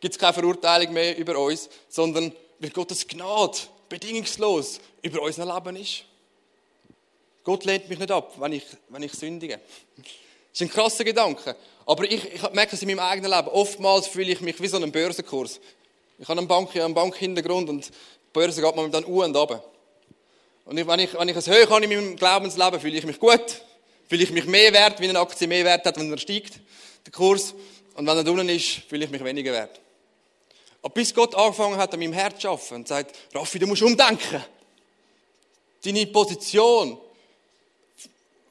Gibt 0.00 0.14
es 0.14 0.18
keine 0.18 0.32
Verurteilung 0.32 0.92
mehr 0.92 1.16
über 1.16 1.38
uns, 1.38 1.68
sondern 1.88 2.32
weil 2.58 2.70
Gottes 2.70 3.06
Gnade 3.06 3.58
bedingungslos 3.88 4.80
über 5.02 5.22
unser 5.22 5.46
Leben 5.46 5.76
ist. 5.76 6.04
Gott 7.46 7.64
lehnt 7.64 7.88
mich 7.88 8.00
nicht 8.00 8.10
ab, 8.10 8.34
wenn 8.40 8.54
ich, 8.54 8.64
wenn 8.88 9.04
ich 9.04 9.12
sündige. 9.12 9.60
Das 9.96 10.04
ist 10.52 10.62
ein 10.62 10.68
krasser 10.68 11.04
Gedanke. 11.04 11.54
Aber 11.86 12.02
ich, 12.02 12.34
ich 12.34 12.42
merke 12.50 12.72
das 12.72 12.82
in 12.82 12.88
meinem 12.88 12.98
eigenen 12.98 13.30
Leben. 13.30 13.46
Oftmals 13.46 14.08
fühle 14.08 14.32
ich 14.32 14.40
mich 14.40 14.60
wie 14.60 14.66
so 14.66 14.78
ein 14.78 14.90
Börsenkurs. 14.90 15.60
Ich 16.18 16.26
habe 16.26 16.40
einen, 16.40 16.48
Bank, 16.48 16.74
einen 16.74 16.92
Bankhintergrund 16.92 17.68
und 17.68 17.86
die 17.86 17.92
Börse 18.32 18.60
geht 18.60 18.74
man 18.74 18.90
dann 18.90 19.04
u 19.04 19.22
und 19.22 19.36
ab. 19.36 19.64
Und 20.64 20.76
wenn 20.76 20.98
ich, 20.98 21.14
wenn 21.14 21.28
ich 21.28 21.36
es 21.36 21.46
höher 21.46 21.68
kann 21.68 21.84
in 21.84 21.90
meinem 21.90 22.16
Glaubensleben, 22.16 22.80
fühle 22.80 22.98
ich 22.98 23.06
mich 23.06 23.20
gut. 23.20 23.62
Fühle 24.08 24.24
ich 24.24 24.32
mich 24.32 24.46
mehr 24.46 24.72
wert, 24.72 25.00
wie 25.00 25.08
eine 25.08 25.20
Aktie 25.20 25.46
mehr 25.46 25.64
wert 25.64 25.86
hat, 25.86 26.00
wenn 26.00 26.10
er 26.10 26.18
steigt, 26.18 26.58
der 27.04 27.12
Kurs. 27.12 27.54
Und 27.94 28.08
wenn 28.08 28.26
er 28.26 28.28
unten 28.28 28.48
ist, 28.48 28.82
fühle 28.88 29.04
ich 29.04 29.10
mich 29.12 29.22
weniger 29.22 29.52
wert. 29.52 29.80
Aber 30.82 30.92
bis 30.92 31.14
Gott 31.14 31.36
angefangen 31.36 31.76
hat, 31.76 31.94
an 31.94 32.00
meinem 32.00 32.12
Herz 32.12 32.40
zu 32.40 32.48
arbeiten 32.48 32.74
und 32.74 32.88
sagt, 32.88 33.14
Raffi, 33.32 33.60
du 33.60 33.68
musst 33.68 33.82
umdenken. 33.82 34.42
Deine 35.84 36.06
Position 36.06 36.98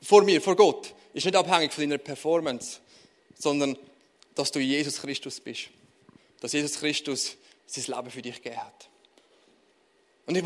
vor 0.06 0.24
mir, 0.24 0.42
vor 0.42 0.56
Gott, 0.56 0.94
ist 1.14 1.26
nicht 1.26 1.36
abhängig 1.36 1.74
von 1.74 1.84
deiner 1.84 1.98
Performance, 1.98 2.80
sondern 3.38 3.78
dass 4.36 4.52
du 4.52 4.60
Jesus 4.60 5.02
Christus 5.02 5.40
bist. 5.40 5.70
Dass 6.42 6.54
Jesus 6.54 6.80
Christus 6.80 7.36
sein 7.66 7.96
Leben 7.96 8.12
für 8.12 8.22
dich 8.22 8.36
gegeben 8.36 8.64
hat. 8.64 8.90
Und 10.28 10.36
ich, 10.38 10.44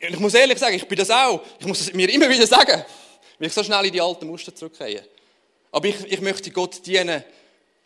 ich 0.00 0.18
muss 0.18 0.34
ehrlich 0.34 0.58
sagen, 0.58 0.76
ich 0.76 0.86
bin 0.86 0.98
das 0.98 1.10
auch. 1.10 1.40
Ich 1.58 1.66
muss 1.66 1.80
es 1.80 1.92
mir 1.92 2.10
immer 2.10 2.28
wieder 2.28 2.46
sagen, 2.46 2.84
weil 3.38 3.48
ich 3.48 3.54
so 3.54 3.62
schnell 3.62 3.86
in 3.86 3.92
die 3.92 4.00
alten 4.00 4.26
Muster 4.26 4.54
zurückgehe. 4.54 5.06
Aber 5.72 5.88
ich, 5.88 6.04
ich 6.12 6.20
möchte 6.20 6.50
Gott 6.50 6.84
dienen 6.86 7.24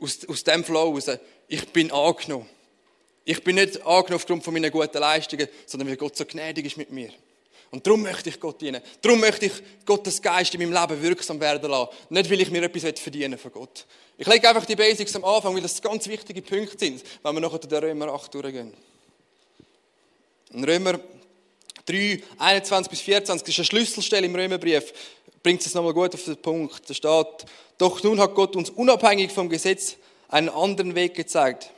aus, 0.01 0.27
aus 0.27 0.43
dem 0.43 0.65
Flow 0.65 0.93
raus. 0.93 1.11
Ich 1.47 1.69
bin 1.69 1.93
angenommen. 1.93 2.49
Ich 3.25 3.43
bin 3.45 3.57
nicht 3.57 3.77
angenommen 3.83 4.15
aufgrund 4.15 4.45
von 4.45 4.53
meinen 4.53 4.71
guten 4.71 4.99
Leistungen, 4.99 5.49
sondern 5.67 5.89
weil 5.89 5.97
Gott 5.97 6.17
so 6.17 6.25
gnädig 6.25 6.67
ist 6.67 6.77
mit 6.77 6.91
mir. 6.91 7.11
Und 7.75 7.85
darum 7.85 8.03
möchte 8.03 8.29
ich 8.29 8.39
Gott 8.39 8.61
dienen. 8.61 8.81
Darum 9.03 9.19
möchte 9.19 9.47
ich 9.47 9.53
Gottes 9.85 10.23
Geist 10.23 10.55
in 10.55 10.61
meinem 10.61 10.81
Leben 10.81 11.03
wirksam 11.03 11.41
werden 11.41 11.69
lassen. 11.69 11.91
Nicht, 12.09 12.31
weil 12.31 12.41
ich 12.41 12.49
mir 12.49 12.63
etwas 12.63 13.01
verdienen 13.01 13.37
von 13.37 13.51
Gott. 13.51 13.85
Ich 14.17 14.29
lege 14.29 14.49
einfach 14.49 14.65
die 14.65 14.77
Basics 14.77 15.17
am 15.17 15.25
Anfang, 15.25 15.57
weil 15.57 15.61
das 15.61 15.83
ganz 15.83 16.07
wichtige 16.07 16.41
Punkte 16.41 16.79
sind, 16.79 17.03
wenn 17.25 17.35
wir 17.35 17.41
nachher 17.41 17.59
den 17.59 17.77
Römer 17.77 18.15
8 18.15 18.33
durchgehen. 18.33 18.73
In 20.53 20.63
Römer 20.63 21.01
3, 21.87 22.23
21 22.39 22.91
bis 22.91 23.01
24, 23.01 23.45
das 23.45 23.53
ist 23.53 23.59
eine 23.59 23.65
Schlüsselstelle 23.65 24.27
im 24.27 24.37
Römerbrief, 24.37 24.93
bringt 25.43 25.67
es 25.67 25.75
nochmal 25.75 25.95
gut 25.95 26.15
auf 26.15 26.23
den 26.23 26.37
Punkt. 26.37 26.89
Da 26.89 26.95
steht, 26.95 27.47
doch 27.77 28.01
nun 28.05 28.21
hat 28.21 28.37
Gott 28.37 28.55
uns 28.55 28.71
unabhängig 28.71 29.33
vom 29.33 29.49
Gesetz 29.49 29.97
einen 30.29 30.49
anderen 30.49 30.95
Weg 30.95 31.15
gezeigt, 31.15 31.71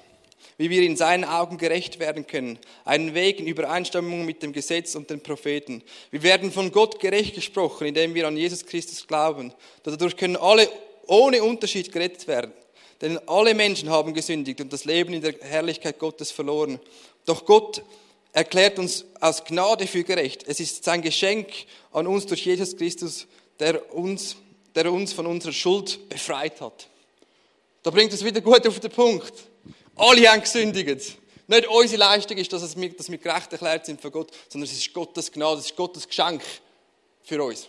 wie 0.59 0.71
wir 0.71 0.83
in 0.83 0.97
seinen 0.97 1.25
Augen 1.25 1.59
gerecht 1.59 1.99
werden 1.99 2.27
können. 2.27 2.59
Einen 2.85 3.15
Weg 3.15 3.41
in 3.41 3.47
Übereinstimmung 3.47 4.25
mit 4.25 4.43
dem 4.43 4.53
Gesetz 4.53 4.95
und 4.95 5.11
den 5.11 5.21
Propheten. 5.21 5.83
Wir 6.11 6.23
werden 6.23 6.51
von 6.53 6.73
Gott 6.73 7.01
gerecht 7.01 7.35
gesprochen, 7.35 7.87
indem 7.87 8.15
wir 8.15 8.27
an 8.27 8.37
Jesus 8.37 8.65
Christus 8.65 9.07
glauben. 9.07 9.53
Dadurch 9.83 10.17
können 10.17 10.37
alle 10.37 10.69
ohne 11.07 11.43
Unterschied 11.43 11.93
gerettet 11.93 12.27
werden. 12.27 12.53
Denn 13.01 13.19
alle 13.29 13.55
Menschen 13.55 13.91
haben 13.91 14.15
gesündigt 14.15 14.61
und 14.61 14.73
das 14.73 14.85
Leben 14.85 15.13
in 15.13 15.21
der 15.21 15.35
Herrlichkeit 15.41 15.99
Gottes 15.99 16.31
verloren. 16.31 16.81
Doch 17.27 17.45
Gott 17.45 17.83
erklärt 18.33 18.79
uns 18.79 19.05
aus 19.21 19.45
Gnade 19.45 19.87
für 19.87 20.05
gerecht. 20.05 20.45
Es 20.47 20.61
ist 20.61 20.85
sein 20.85 21.03
Geschenk 21.03 21.49
an 21.93 22.07
uns 22.07 22.27
durch 22.27 22.45
Jesus 22.45 22.77
Christus, 22.77 23.27
der 23.59 23.95
uns, 23.95 24.37
der 24.75 24.93
uns 24.93 25.13
von 25.13 25.27
unserer 25.27 25.53
Schuld 25.53 26.09
befreit 26.09 26.61
hat. 26.61 26.89
Da 27.83 27.91
bringt 27.91 28.13
es 28.13 28.25
wieder 28.25 28.41
gut 28.41 28.67
auf 28.67 28.81
den 28.81 28.91
Punkt. 28.91 29.33
Alle 29.97 30.31
haben 30.31 30.43
gesündigt. 30.43 31.17
Nicht 31.49 31.69
unsere 31.69 32.01
Leistung 32.01 32.37
ist, 32.39 32.53
dass 32.53 32.77
wir, 32.77 32.91
dass 32.91 33.11
wir 33.11 33.19
gerecht 33.19 33.53
erklärt 33.53 33.87
sind 33.87 34.01
von 34.01 34.11
Gott, 34.11 34.33
sondern 34.49 34.69
es 34.69 34.77
ist 34.77 34.93
Gottes 34.93 35.31
Gnade, 35.31 35.61
es 35.61 35.67
ist 35.67 35.77
Gottes 35.77 36.07
Geschenk 36.07 36.43
für 37.23 37.43
uns. 37.43 37.69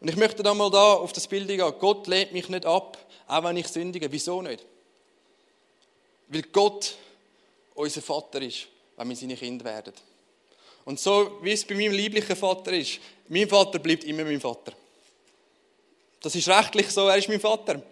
Und 0.00 0.08
ich 0.08 0.16
möchte 0.16 0.42
da 0.42 0.54
mal 0.54 0.70
da 0.70 0.94
auf 0.94 1.12
das 1.12 1.26
Bild 1.26 1.48
gehen. 1.48 1.72
Gott 1.78 2.06
lehnt 2.06 2.32
mich 2.32 2.48
nicht 2.48 2.64
ab, 2.64 2.96
auch 3.26 3.44
wenn 3.44 3.58
ich 3.58 3.68
sündige. 3.68 4.10
Wieso 4.10 4.40
nicht? 4.40 4.64
Weil 6.28 6.42
Gott 6.42 6.94
unser 7.74 8.00
Vater 8.00 8.40
ist, 8.40 8.66
wenn 8.96 9.08
wir 9.08 9.16
seine 9.16 9.36
Kinder 9.36 9.64
werden. 9.66 9.92
Und 10.86 10.98
so 10.98 11.38
wie 11.42 11.52
es 11.52 11.64
bei 11.64 11.74
meinem 11.74 11.92
lieblichen 11.92 12.36
Vater 12.36 12.72
ist, 12.72 12.98
mein 13.28 13.48
Vater 13.48 13.78
bleibt 13.78 14.04
immer 14.04 14.24
mein 14.24 14.40
Vater. 14.40 14.72
Das 16.22 16.34
ist 16.34 16.48
rechtlich 16.48 16.88
so, 16.88 17.06
er 17.06 17.16
ist 17.16 17.28
mein 17.28 17.40
Vater. 17.40 17.82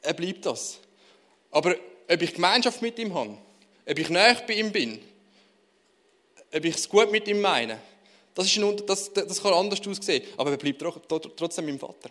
Er 0.00 0.14
bleibt 0.14 0.46
das. 0.46 0.78
Aber 1.52 1.76
ob 2.08 2.22
ich 2.22 2.34
Gemeinschaft 2.34 2.82
mit 2.82 2.98
ihm 2.98 3.14
habe, 3.14 3.38
ob 3.88 3.98
ich 3.98 4.08
näher 4.08 4.42
bei 4.46 4.54
ihm 4.54 4.72
bin, 4.72 4.98
ob 6.52 6.64
ich 6.64 6.74
es 6.74 6.88
gut 6.88 7.12
mit 7.12 7.28
ihm 7.28 7.40
meine, 7.40 7.78
das, 8.34 8.46
ist 8.46 8.58
ein, 8.58 8.86
das, 8.86 9.12
das 9.12 9.42
kann 9.42 9.52
anders 9.52 9.86
aussehen. 9.86 10.24
Aber 10.36 10.50
er 10.50 10.56
bleibt 10.56 10.82
trotzdem 11.36 11.66
mein 11.66 11.78
Vater. 11.78 12.10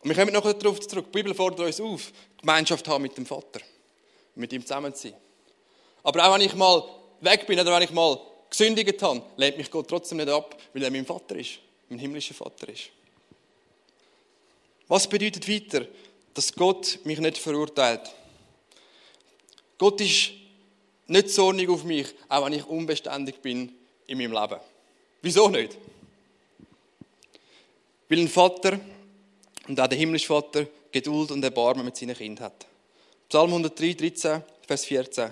Und 0.00 0.08
wir 0.08 0.16
kommen 0.16 0.32
nachher 0.32 0.54
darauf 0.54 0.80
zurück. 0.80 1.06
Die 1.08 1.18
Bibel 1.18 1.34
fordert 1.34 1.60
uns 1.60 1.80
auf, 1.80 2.12
Gemeinschaft 2.40 2.86
haben 2.88 3.02
mit 3.02 3.16
dem 3.16 3.26
Vater. 3.26 3.60
Mit 4.34 4.52
ihm 4.52 4.62
zusammen 4.62 4.94
zu 4.94 5.08
sein. 5.08 5.14
Aber 6.02 6.26
auch 6.26 6.34
wenn 6.34 6.42
ich 6.42 6.54
mal 6.54 6.82
weg 7.20 7.46
bin 7.46 7.58
oder 7.58 7.74
wenn 7.74 7.82
ich 7.82 7.90
mal 7.90 8.18
gesündigt 8.48 9.02
habe, 9.02 9.22
lehnt 9.36 9.58
mich 9.58 9.70
Gott 9.70 9.88
trotzdem 9.88 10.18
nicht 10.18 10.28
ab, 10.28 10.56
weil 10.72 10.84
er 10.84 10.90
mein 10.90 11.04
Vater 11.04 11.36
ist. 11.36 11.58
Mein 11.88 11.98
himmlischer 11.98 12.34
Vater 12.34 12.68
ist. 12.68 12.90
Was 14.86 15.06
bedeutet 15.06 15.46
weiter? 15.48 15.86
Dass 16.38 16.54
Gott 16.54 17.00
mich 17.02 17.18
nicht 17.18 17.36
verurteilt. 17.36 18.14
Gott 19.76 20.00
ist 20.00 20.30
nicht 21.08 21.30
zornig 21.30 21.68
auf 21.68 21.82
mich, 21.82 22.06
auch 22.28 22.46
wenn 22.46 22.52
ich 22.52 22.64
unbeständig 22.64 23.42
bin 23.42 23.72
in 24.06 24.18
meinem 24.18 24.30
Leben. 24.30 24.60
Wieso 25.20 25.48
nicht? 25.48 25.76
Weil 28.08 28.20
ein 28.20 28.28
Vater 28.28 28.78
und 29.66 29.80
auch 29.80 29.88
der 29.88 29.98
himmlische 29.98 30.28
Vater 30.28 30.68
Geduld 30.92 31.32
und 31.32 31.42
Erbarmen 31.42 31.84
mit 31.84 31.96
seinen 31.96 32.14
Kindern 32.14 32.44
hat. 32.44 32.66
Psalm 33.28 33.50
103, 33.50 33.94
13, 33.94 34.42
Vers 34.64 34.84
14. 34.84 35.30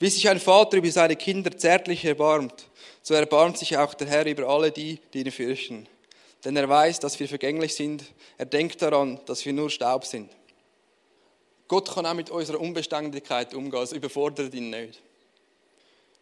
Wie 0.00 0.10
sich 0.10 0.28
ein 0.28 0.40
Vater 0.40 0.78
über 0.78 0.90
seine 0.90 1.14
Kinder 1.14 1.56
zärtlich 1.56 2.04
erbarmt, 2.04 2.66
so 3.02 3.14
erbarmt 3.14 3.56
sich 3.56 3.76
auch 3.76 3.94
der 3.94 4.08
Herr 4.08 4.26
über 4.26 4.48
alle 4.48 4.72
die, 4.72 4.98
die 5.14 5.20
ihn 5.20 5.30
fürchten. 5.30 5.86
Denn 6.44 6.56
er 6.56 6.68
weiß, 6.68 6.98
dass 6.98 7.20
wir 7.20 7.28
vergänglich 7.28 7.74
sind. 7.76 8.02
Er 8.36 8.46
denkt 8.46 8.82
daran, 8.82 9.20
dass 9.26 9.44
wir 9.44 9.52
nur 9.52 9.70
Staub 9.70 10.04
sind. 10.04 10.30
Gott 11.70 11.94
kann 11.94 12.04
auch 12.04 12.14
mit 12.14 12.30
unserer 12.30 12.60
Unbeständigkeit 12.60 13.54
umgehen, 13.54 13.80
es 13.80 13.92
überfordert 13.92 14.52
ihn 14.54 14.70
nicht. 14.70 15.00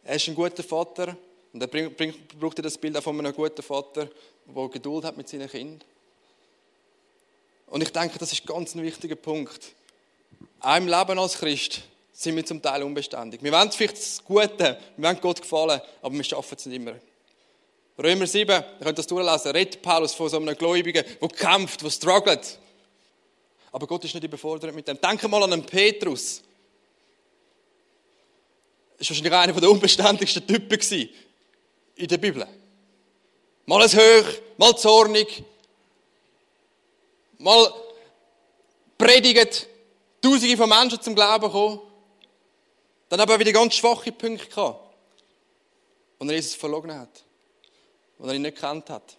Er 0.05 0.17
ist 0.17 0.29
ein 0.29 0.35
guter 0.35 0.63
Vater 0.63 1.17
und 1.55 1.63
er 1.63 1.67
bringt, 1.67 1.97
bringt, 1.97 2.39
braucht 2.39 2.63
das 2.63 2.77
Bild 2.77 2.95
auch 2.99 3.03
von 3.03 3.19
einem 3.19 3.33
guten 3.33 3.63
Vater, 3.63 4.11
der 4.45 4.69
Geduld 4.69 5.07
hat 5.07 5.17
mit 5.17 5.27
seinen 5.27 5.49
Kindern. 5.49 5.81
Und 7.69 7.83
ich 7.83 7.91
denke, 7.91 8.19
das 8.19 8.31
ist 8.31 8.47
ganz 8.47 8.75
ein 8.75 8.83
wichtiger 8.83 9.17
Punkt. 9.17 9.73
Auch 10.61 10.77
im 10.77 10.87
Leben 10.87 11.19
als 11.19 11.39
Christ 11.39 11.81
sind 12.13 12.37
wir 12.37 12.45
zum 12.45 12.61
Teil 12.61 12.83
unbeständig. 12.83 13.43
Wir 13.43 13.51
wollen 13.51 13.73
vielleicht 13.73 13.97
das 13.97 14.23
Gute, 14.23 14.79
wir 14.99 15.09
wollen 15.09 15.19
Gott 15.23 15.41
gefallen, 15.41 15.81
aber 16.03 16.15
wir 16.15 16.25
schaffen 16.25 16.57
es 16.59 16.67
nicht 16.67 16.77
immer. 16.77 16.93
Römer 17.99 18.27
7, 18.27 18.51
ihr 18.51 18.85
könnt 18.85 18.99
das 18.99 19.07
durchlesen, 19.07 19.53
redet 19.53 19.81
Paulus 19.81 20.13
von 20.13 20.29
so 20.29 20.37
einem 20.37 20.55
Gläubigen, 20.59 21.07
der 21.23 21.29
kämpft, 21.31 21.81
der 21.83 21.89
struggelt. 21.89 22.59
Aber 23.79 23.87
Gott 23.87 24.05
ist 24.05 24.13
nicht 24.13 24.25
überfordert 24.25 24.75
mit 24.75 24.89
dem. 24.89 25.01
Denke 25.01 25.29
mal 25.29 25.41
an 25.41 25.53
einen 25.53 25.65
Petrus. 25.65 26.43
Das 28.99 29.09
war 29.09 29.17
wahrscheinlich 29.17 29.33
einer 29.33 29.53
der 29.53 29.71
unbeständigsten 29.71 30.45
Typen 30.45 31.09
in 31.95 32.09
der 32.09 32.19
Bibel. 32.19 32.45
Mal 33.67 33.83
es 33.85 33.95
hoch, 33.95 34.27
mal 34.57 34.77
zornig, 34.77 35.45
mal 37.39 37.73
predigt, 38.99 39.69
Tausende 40.21 40.57
von 40.57 40.69
Menschen 40.69 41.01
zum 41.01 41.15
Glauben 41.15 41.49
kommen. 41.49 41.79
Dann 43.09 43.21
aber 43.21 43.39
wieder 43.39 43.53
ganz 43.53 43.77
schwache 43.77 44.11
Punkte 44.11 44.49
gehabt, 44.49 44.93
wo 46.19 46.27
er 46.27 46.33
Jesus 46.33 46.57
verlogen 46.57 46.93
hat, 46.99 47.23
wo 48.19 48.27
er 48.27 48.35
ihn 48.35 48.43
nicht 48.43 48.57
gekannt 48.57 48.91
hat. 48.91 49.17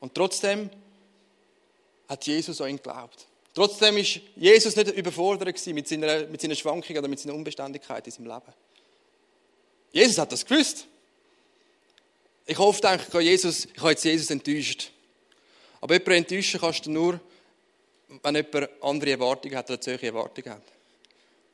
Und 0.00 0.14
trotzdem 0.14 0.70
hat 2.08 2.26
Jesus 2.26 2.60
an 2.60 2.70
ihn 2.70 2.76
geglaubt. 2.76 3.26
Trotzdem 3.54 3.98
ist 3.98 4.20
Jesus 4.36 4.76
nicht 4.76 4.90
überfordert 4.92 5.66
mit 5.66 5.88
seiner, 5.88 6.26
mit 6.26 6.40
seiner 6.40 6.54
Schwankung 6.54 6.96
oder 6.96 7.08
mit 7.08 7.20
seiner 7.20 7.34
Unbeständigkeit 7.34 8.06
in 8.06 8.12
seinem 8.12 8.26
Leben. 8.26 8.52
Jesus 9.92 10.18
hat 10.18 10.32
das 10.32 10.46
gewusst. 10.46 10.86
Ich 12.46 12.58
hoffe, 12.58 12.80
denke 12.80 13.20
ich, 13.20 13.26
Jesus, 13.26 13.66
ich 13.66 13.78
habe 13.78 13.90
jetzt 13.90 14.04
Jesus 14.04 14.30
enttäuscht. 14.30 14.90
Aber 15.80 15.94
jemanden 15.94 16.12
enttäuschen 16.12 16.60
kannst 16.60 16.86
du 16.86 16.90
nur, 16.90 17.20
wenn 18.22 18.34
jemand 18.34 18.68
andere 18.80 19.10
Erwartungen 19.10 19.56
hat 19.56 19.70
oder 19.70 19.82
solche 19.82 20.06
Erwartungen 20.06 20.50
hat. 20.50 20.62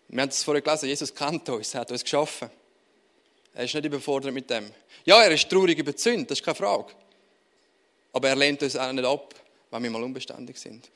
Wir 0.09 0.23
haben 0.23 0.29
es 0.29 0.43
vorher 0.43 0.63
gelesen, 0.63 0.89
Jesus 0.89 1.15
kennt 1.15 1.49
uns, 1.49 1.75
er 1.75 1.81
hat 1.81 1.91
uns 1.91 2.03
geschaffen. 2.03 2.51
Er 3.55 3.65
ist 3.65 3.75
nicht 3.75 3.85
überfordert 3.85 4.33
mit 4.33 4.49
dem. 4.49 4.71
Ja, 5.05 5.23
er 5.23 5.33
ist 5.33 5.49
traurig 5.51 5.79
über 5.79 5.93
die 5.93 6.01
Sünde, 6.01 6.27
das 6.27 6.39
ist 6.39 6.45
keine 6.45 6.55
Frage. 6.55 6.93
Aber 8.13 8.29
er 8.29 8.37
lehnt 8.37 8.63
uns 8.63 8.77
auch 8.77 8.93
nicht 8.93 9.05
ab, 9.05 9.35
wenn 9.71 9.83
wir 9.83 9.91
mal 9.91 10.03
unbeständig 10.03 10.59
sind. 10.59 10.91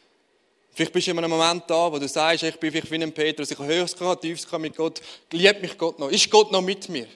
Vielleicht 0.74 0.92
bist 0.92 1.06
du 1.06 1.10
in 1.10 1.18
einem 1.18 1.30
Moment 1.30 1.64
da, 1.66 1.92
wo 1.92 1.98
du 1.98 2.08
sagst, 2.08 2.44
ich 2.44 2.56
bin 2.56 2.70
vielleicht 2.70 2.90
wie 2.90 3.02
ein 3.02 3.12
Petrus, 3.12 3.50
ich 3.50 3.58
höchst 3.58 3.98
tiefst 4.20 4.50
mit 4.58 4.76
Gott, 4.76 5.02
liebt 5.30 5.60
mich 5.60 5.76
Gott 5.76 5.98
noch, 5.98 6.10
ist 6.10 6.30
Gott 6.30 6.50
noch 6.50 6.62
mit 6.62 6.88
mir? 6.88 7.06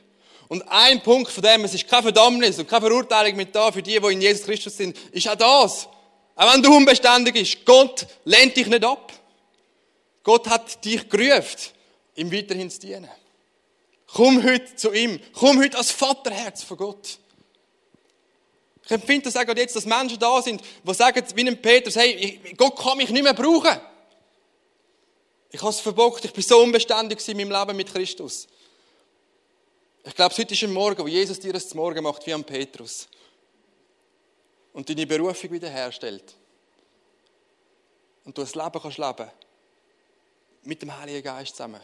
Und 0.48 0.62
ein 0.68 1.02
Punkt 1.02 1.30
von 1.30 1.42
dem, 1.42 1.64
es 1.64 1.74
ist 1.74 1.88
keine 1.88 2.02
Verdammnis 2.02 2.58
und 2.58 2.68
keine 2.68 2.82
Verurteilung 2.86 3.36
mit 3.36 3.54
da 3.54 3.72
für 3.72 3.82
die, 3.82 3.98
die 3.98 4.12
in 4.12 4.20
Jesus 4.20 4.44
Christus 4.44 4.76
sind, 4.76 4.96
ist 5.10 5.28
auch 5.28 5.34
das. 5.34 5.88
Auch 6.36 6.52
wenn 6.52 6.62
du 6.62 6.76
unbeständig 6.76 7.34
bist, 7.34 7.64
Gott 7.64 8.06
lehnt 8.24 8.56
dich 8.56 8.66
nicht 8.66 8.84
ab. 8.84 9.12
Gott 10.22 10.48
hat 10.48 10.84
dich 10.84 11.08
gerufen, 11.08 11.72
ihm 12.14 12.30
weiterhin 12.30 12.70
zu 12.70 12.80
dienen. 12.80 13.08
Komm 14.06 14.42
heute 14.42 14.76
zu 14.76 14.92
ihm. 14.92 15.18
Komm 15.32 15.58
heute 15.58 15.78
als 15.78 15.90
Vaterherz 15.90 16.62
von 16.62 16.76
Gott. 16.76 17.18
Ich 18.86 18.92
empfinde 18.92 19.24
das 19.24 19.36
auch 19.36 19.56
jetzt, 19.56 19.74
dass 19.74 19.84
Menschen 19.84 20.18
da 20.18 20.40
sind, 20.40 20.62
die 20.84 20.94
sagen, 20.94 21.24
wie 21.34 21.48
ein 21.48 21.60
Petrus, 21.60 21.96
hey, 21.96 22.40
Gott 22.56 22.78
kann 22.78 22.96
mich 22.96 23.10
nicht 23.10 23.24
mehr 23.24 23.34
brauchen. 23.34 23.80
Ich 25.50 25.60
habe 25.60 25.70
es 25.70 25.80
verbockt, 25.80 26.24
ich 26.24 26.32
bin 26.32 26.44
so 26.44 26.62
unbeständig 26.62 27.26
in 27.28 27.36
meinem 27.36 27.50
Leben 27.50 27.76
mit 27.76 27.92
Christus. 27.92 28.46
Ich 30.04 30.14
glaube, 30.14 30.36
heute 30.36 30.54
ist 30.54 30.62
ein 30.62 30.72
Morgen, 30.72 31.02
wo 31.02 31.08
Jesus 31.08 31.40
dir 31.40 31.52
das 31.52 31.74
Morgen 31.74 32.04
macht, 32.04 32.24
wie 32.26 32.32
am 32.32 32.44
Petrus. 32.44 33.08
Und 34.72 34.88
deine 34.88 35.04
Berufung 35.04 35.50
wiederherstellt. 35.50 36.34
Und 38.24 38.38
du 38.38 38.42
das 38.42 38.54
Leben 38.54 38.80
kannst 38.80 38.98
leben. 38.98 39.30
Mit 40.62 40.82
dem 40.82 40.96
Heiligen 40.96 41.24
Geist 41.24 41.56
zusammen. 41.56 41.80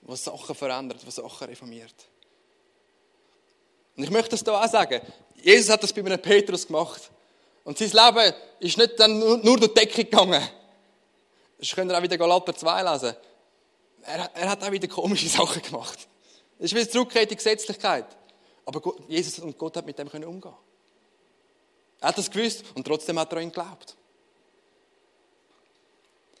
Was 0.00 0.24
Sachen 0.24 0.54
verändert, 0.54 1.00
was 1.04 1.16
Sachen 1.16 1.46
reformiert. 1.46 1.94
Und 3.98 4.04
ich 4.04 4.10
möchte 4.10 4.30
das 4.30 4.42
hier 4.42 4.54
auch 4.54 4.70
sagen. 4.70 5.00
Jesus 5.42 5.68
hat 5.70 5.82
das 5.82 5.92
bei 5.92 6.00
einem 6.00 6.22
Petrus 6.22 6.68
gemacht. 6.68 7.10
Und 7.64 7.78
sein 7.78 7.90
Leben 7.90 8.32
ist 8.60 8.78
nicht 8.78 8.98
dann 8.98 9.18
nur, 9.18 9.58
durch 9.58 9.74
die 9.74 9.74
Decke 9.74 10.04
gegangen. 10.04 10.40
Das 11.58 11.74
könnt 11.74 11.90
ihr 11.90 11.98
auch 11.98 12.02
wieder 12.02 12.16
Galater 12.16 12.54
2 12.54 12.92
lesen. 12.92 13.16
Er, 14.04 14.30
er, 14.34 14.50
hat 14.50 14.62
auch 14.62 14.70
wieder 14.70 14.86
komische 14.86 15.28
Sachen 15.28 15.60
gemacht. 15.62 16.06
Das 16.58 16.70
ist 16.70 16.76
wieder 16.76 16.88
zurück 16.88 17.12
in 17.16 17.28
die 17.28 17.34
Gesetzlichkeit. 17.34 18.06
Aber 18.64 18.80
Gott, 18.80 19.00
Jesus 19.08 19.40
und 19.40 19.58
Gott 19.58 19.76
hat 19.76 19.84
mit 19.84 19.98
dem 19.98 20.06
umgehen 20.06 20.54
Er 22.00 22.08
hat 22.08 22.18
das 22.18 22.30
gewusst 22.30 22.62
und 22.74 22.86
trotzdem 22.86 23.18
hat 23.18 23.32
er 23.32 23.38
an 23.38 23.42
ihn 23.42 23.48
geglaubt. 23.48 23.96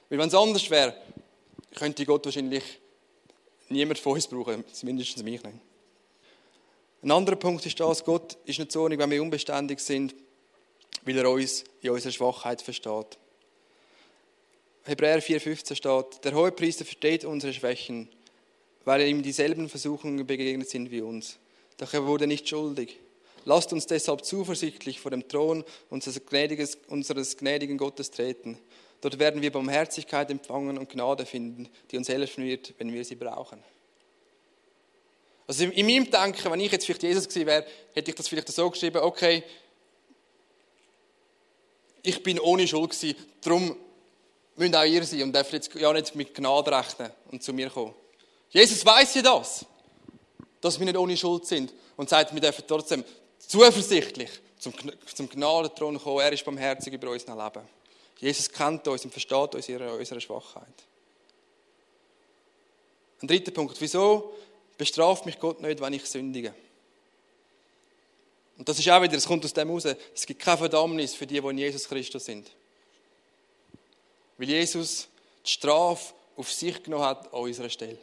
Weil 0.08 0.18
wenn 0.18 0.28
es 0.28 0.34
anders 0.34 0.70
wäre, 0.70 0.94
könnte 1.74 2.06
Gott 2.06 2.24
wahrscheinlich 2.24 2.62
niemand 3.68 3.98
von 3.98 4.12
uns 4.12 4.28
brauchen, 4.28 4.64
zumindest 4.72 5.20
mich 5.24 5.42
nicht. 5.42 5.67
Ein 7.02 7.12
anderer 7.12 7.36
Punkt 7.36 7.64
ist 7.64 7.78
das, 7.78 8.04
Gott 8.04 8.36
ist 8.44 8.58
nicht 8.58 8.72
zornig, 8.72 8.98
wenn 8.98 9.10
wir 9.10 9.22
unbeständig 9.22 9.78
sind, 9.78 10.14
weil 11.04 11.16
er 11.16 11.30
uns 11.30 11.64
in 11.80 11.90
unserer 11.90 12.12
Schwachheit 12.12 12.60
versteht. 12.60 13.18
Hebräer 14.84 15.22
4,15 15.22 15.76
steht, 15.76 16.24
der 16.24 16.34
Hohepriester 16.34 16.84
versteht 16.84 17.24
unsere 17.24 17.52
Schwächen, 17.52 18.08
weil 18.84 19.06
ihm 19.06 19.22
dieselben 19.22 19.68
Versuchungen 19.68 20.26
begegnet 20.26 20.70
sind 20.70 20.90
wie 20.90 21.02
uns. 21.02 21.38
Doch 21.76 21.92
er 21.94 22.06
wurde 22.06 22.26
nicht 22.26 22.48
schuldig. 22.48 22.98
Lasst 23.44 23.72
uns 23.72 23.86
deshalb 23.86 24.24
zuversichtlich 24.24 24.98
vor 24.98 25.10
dem 25.10 25.28
Thron 25.28 25.64
unseres, 25.90 26.20
unseres 26.88 27.36
gnädigen 27.36 27.78
Gottes 27.78 28.10
treten. 28.10 28.58
Dort 29.00 29.20
werden 29.20 29.40
wir 29.40 29.52
Barmherzigkeit 29.52 30.30
empfangen 30.30 30.76
und 30.78 30.88
Gnade 30.88 31.24
finden, 31.24 31.68
die 31.90 31.96
uns 31.96 32.08
helfen 32.08 32.44
wird, 32.44 32.74
wenn 32.78 32.92
wir 32.92 33.04
sie 33.04 33.14
brauchen. 33.14 33.62
Also 35.48 35.64
in 35.64 35.86
meinem 35.86 36.10
Denken, 36.10 36.52
wenn 36.52 36.60
ich 36.60 36.70
jetzt 36.70 36.84
vielleicht 36.84 37.02
Jesus 37.02 37.26
gewesen 37.26 37.46
wäre, 37.46 37.66
hätte 37.94 38.10
ich 38.10 38.14
das 38.14 38.28
vielleicht 38.28 38.48
so 38.48 38.70
geschrieben, 38.70 38.98
okay, 38.98 39.42
ich 42.02 42.22
bin 42.22 42.38
ohne 42.38 42.68
Schuld 42.68 42.90
gewesen, 42.90 43.16
darum 43.40 43.74
müsst 44.56 44.76
auch 44.76 44.84
ihr 44.84 45.04
sein 45.04 45.22
und 45.22 45.34
dürft 45.34 45.54
jetzt 45.54 45.74
ja 45.74 45.90
nicht 45.92 46.14
mit 46.14 46.34
Gnade 46.34 46.70
rechnen 46.70 47.10
und 47.30 47.42
zu 47.42 47.54
mir 47.54 47.70
kommen. 47.70 47.94
Jesus 48.50 48.84
weiß 48.84 49.14
ja 49.14 49.22
das, 49.22 49.64
dass 50.60 50.78
wir 50.78 50.84
nicht 50.84 50.98
ohne 50.98 51.16
Schuld 51.16 51.46
sind 51.46 51.72
und 51.96 52.10
sagt, 52.10 52.34
wir 52.34 52.40
dürfen 52.42 52.64
trotzdem 52.68 53.02
zuversichtlich 53.38 54.30
zum, 54.58 54.74
zum 55.14 55.30
Gnadenthron 55.30 55.98
kommen. 55.98 56.20
Er 56.20 56.32
ist 56.32 56.44
barmherzig 56.44 56.92
über 56.92 57.10
unser 57.10 57.34
Leben. 57.34 57.66
Jesus 58.18 58.50
kennt 58.50 58.86
uns 58.86 59.02
und 59.02 59.12
versteht 59.12 59.54
uns 59.54 59.66
in 59.68 59.80
unserer 59.80 60.20
Schwachheit. 60.20 60.66
Ein 63.22 63.28
dritter 63.28 63.50
Punkt. 63.50 63.80
Wieso 63.80 64.34
bestraft 64.78 65.26
mich 65.26 65.38
Gott 65.38 65.60
nicht, 65.60 65.80
wenn 65.80 65.92
ich 65.92 66.06
sündige? 66.06 66.54
Und 68.56 68.68
das 68.68 68.78
ist 68.78 68.88
auch 68.88 69.02
wieder, 69.02 69.16
es 69.16 69.26
kommt 69.26 69.44
aus 69.44 69.52
dem 69.52 69.70
raus, 69.70 69.84
es 69.84 70.26
gibt 70.26 70.40
keine 70.40 70.58
Verdammnis 70.58 71.14
für 71.14 71.26
die, 71.26 71.40
die 71.40 71.46
in 71.46 71.58
Jesus 71.58 71.88
Christus 71.88 72.24
sind. 72.24 72.50
Weil 74.36 74.48
Jesus 74.48 75.08
die 75.44 75.50
Strafe 75.50 76.14
auf 76.36 76.52
sich 76.52 76.82
genommen 76.82 77.04
hat 77.04 77.32
an 77.32 77.40
unserer 77.40 77.68
Stelle. 77.68 77.98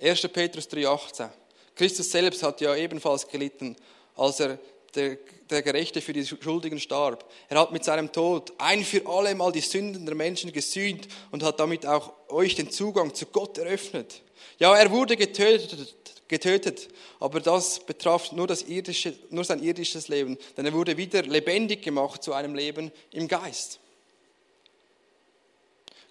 1. 0.00 0.22
Petrus 0.28 0.68
3,18. 0.68 1.28
Christus 1.74 2.10
selbst 2.10 2.42
hat 2.42 2.60
ja 2.60 2.74
ebenfalls 2.74 3.26
gelitten, 3.28 3.76
als 4.16 4.40
er 4.40 4.58
der, 4.94 5.18
der 5.50 5.62
Gerechte 5.62 6.00
für 6.00 6.12
die 6.12 6.26
Schuldigen 6.26 6.80
starb. 6.80 7.30
Er 7.48 7.60
hat 7.60 7.72
mit 7.72 7.84
seinem 7.84 8.10
Tod 8.10 8.52
ein 8.58 8.84
für 8.84 9.06
alle 9.06 9.34
Mal 9.34 9.52
die 9.52 9.60
Sünden 9.60 10.06
der 10.06 10.14
Menschen 10.14 10.52
gesühnt 10.52 11.06
und 11.30 11.42
hat 11.42 11.60
damit 11.60 11.86
auch 11.86 12.12
euch 12.28 12.54
den 12.54 12.70
Zugang 12.70 13.14
zu 13.14 13.26
Gott 13.26 13.58
eröffnet. 13.58 14.22
Ja, 14.58 14.76
er 14.76 14.90
wurde 14.90 15.16
getötet, 15.16 15.94
getötet, 16.28 16.88
aber 17.20 17.40
das 17.40 17.80
betraf 17.80 18.32
nur, 18.32 18.46
das 18.46 18.62
irdische, 18.62 19.14
nur 19.30 19.44
sein 19.44 19.62
irdisches 19.62 20.08
Leben, 20.08 20.38
denn 20.56 20.66
er 20.66 20.72
wurde 20.72 20.96
wieder 20.96 21.22
lebendig 21.22 21.82
gemacht 21.82 22.22
zu 22.22 22.32
einem 22.32 22.54
Leben 22.54 22.90
im 23.10 23.28
Geist. 23.28 23.80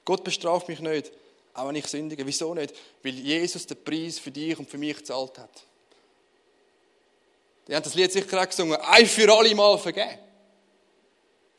Gott 0.06 0.24
bestraft 0.24 0.70
mich 0.70 0.80
nicht, 0.80 1.12
auch 1.54 1.68
wenn 1.68 1.76
ich 1.76 1.88
sündige. 1.88 2.26
Wieso 2.26 2.54
nicht? 2.54 2.74
Weil 3.02 3.14
Jesus 3.14 3.66
den 3.66 3.84
Preis 3.84 4.20
für 4.20 4.32
dich 4.32 4.58
und 4.58 4.70
für 4.70 4.78
mich 4.78 4.98
gezahlt 4.98 5.40
hat. 5.40 5.64
Die 7.68 7.76
haben 7.76 7.84
das 7.84 7.96
Lied 7.96 8.12
sicher 8.12 8.40
auch 8.40 8.48
gesungen. 8.48 8.80
Ein 8.80 9.08
für 9.08 9.34
alle 9.36 9.56
Mal 9.56 9.78
vergeben. 9.80 10.20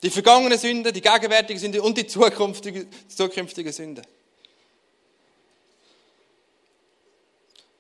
Die 0.03 0.11
vergangenen 0.11 0.59
Sünden, 0.59 0.93
die 0.93 1.01
gegenwärtigen 1.01 1.59
Sünden 1.59 1.81
und 1.81 1.99
die 1.99 2.07
zukünftigen, 2.07 2.89
zukünftigen 3.09 3.73
Sünden. 3.73 4.07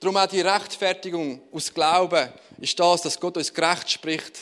Darum 0.06 0.18
auch 0.18 0.26
die 0.26 0.40
Rechtfertigung 0.40 1.42
aus 1.52 1.74
Glauben 1.74 2.28
ist 2.60 2.78
das, 2.78 3.02
dass 3.02 3.18
Gott 3.18 3.36
uns 3.36 3.52
gerecht 3.52 3.90
spricht. 3.90 4.38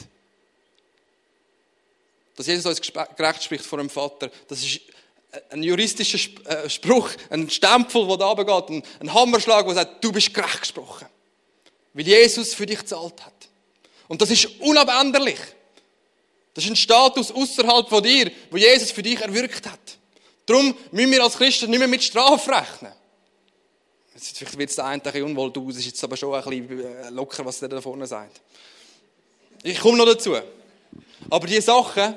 Dass 2.36 2.48
Jesus 2.48 2.66
uns 2.66 2.82
gerecht 3.16 3.42
spricht 3.42 3.64
vor 3.64 3.78
dem 3.78 3.88
Vater. 3.88 4.30
Das 4.46 4.62
ist 4.62 4.80
ein 5.48 5.62
juristischer 5.62 6.18
äh, 6.44 6.68
Spruch, 6.68 7.08
ein 7.30 7.48
Stempel, 7.48 8.06
der 8.06 8.16
da 8.18 8.26
runtergeht, 8.26 8.84
ein 9.00 9.14
Hammerschlag, 9.14 9.64
der 9.64 9.74
sagt, 9.74 10.04
du 10.04 10.12
bist 10.12 10.34
gerecht 10.34 10.60
gesprochen. 10.60 11.06
Weil 11.94 12.08
Jesus 12.08 12.52
für 12.52 12.66
dich 12.66 12.80
gezahlt 12.80 13.24
hat. 13.24 13.48
Und 14.06 14.20
das 14.20 14.30
ist 14.30 14.44
unabänderlich. 14.60 15.40
Das 16.52 16.64
ist 16.64 16.70
ein 16.72 16.76
Status 16.76 17.32
außerhalb 17.32 17.88
von 17.88 18.02
dir, 18.02 18.30
wo 18.50 18.58
Jesus 18.58 18.90
für 18.90 19.02
dich 19.02 19.18
erwirkt 19.18 19.64
hat. 19.64 19.80
Darum 20.44 20.76
müssen 20.90 21.10
wir 21.10 21.24
als 21.24 21.38
Christen 21.38 21.70
nicht 21.70 21.78
mehr 21.78 21.88
mit 21.88 22.04
Strafe 22.04 22.50
rechnen. 22.50 22.92
Vielleicht 24.32 24.58
wird 24.58 24.70
es 24.70 24.76
der 24.76 24.86
eine 24.86 24.94
ein 24.94 25.00
bisschen 25.00 25.24
unwohl, 25.24 25.52
du, 25.52 25.68
das 25.68 25.78
ist 25.78 25.86
jetzt 25.86 26.04
aber 26.04 26.16
schon 26.16 26.34
ein 26.34 26.66
bisschen 26.66 26.96
äh, 26.96 27.10
locker, 27.10 27.44
was 27.44 27.58
der 27.58 27.68
da 27.68 27.80
vorne 27.80 28.06
sagt. 28.06 28.40
Ich 29.62 29.78
komme 29.80 29.98
noch 29.98 30.06
dazu. 30.06 30.36
Aber 31.30 31.46
diese 31.46 31.62
Sachen, 31.62 32.16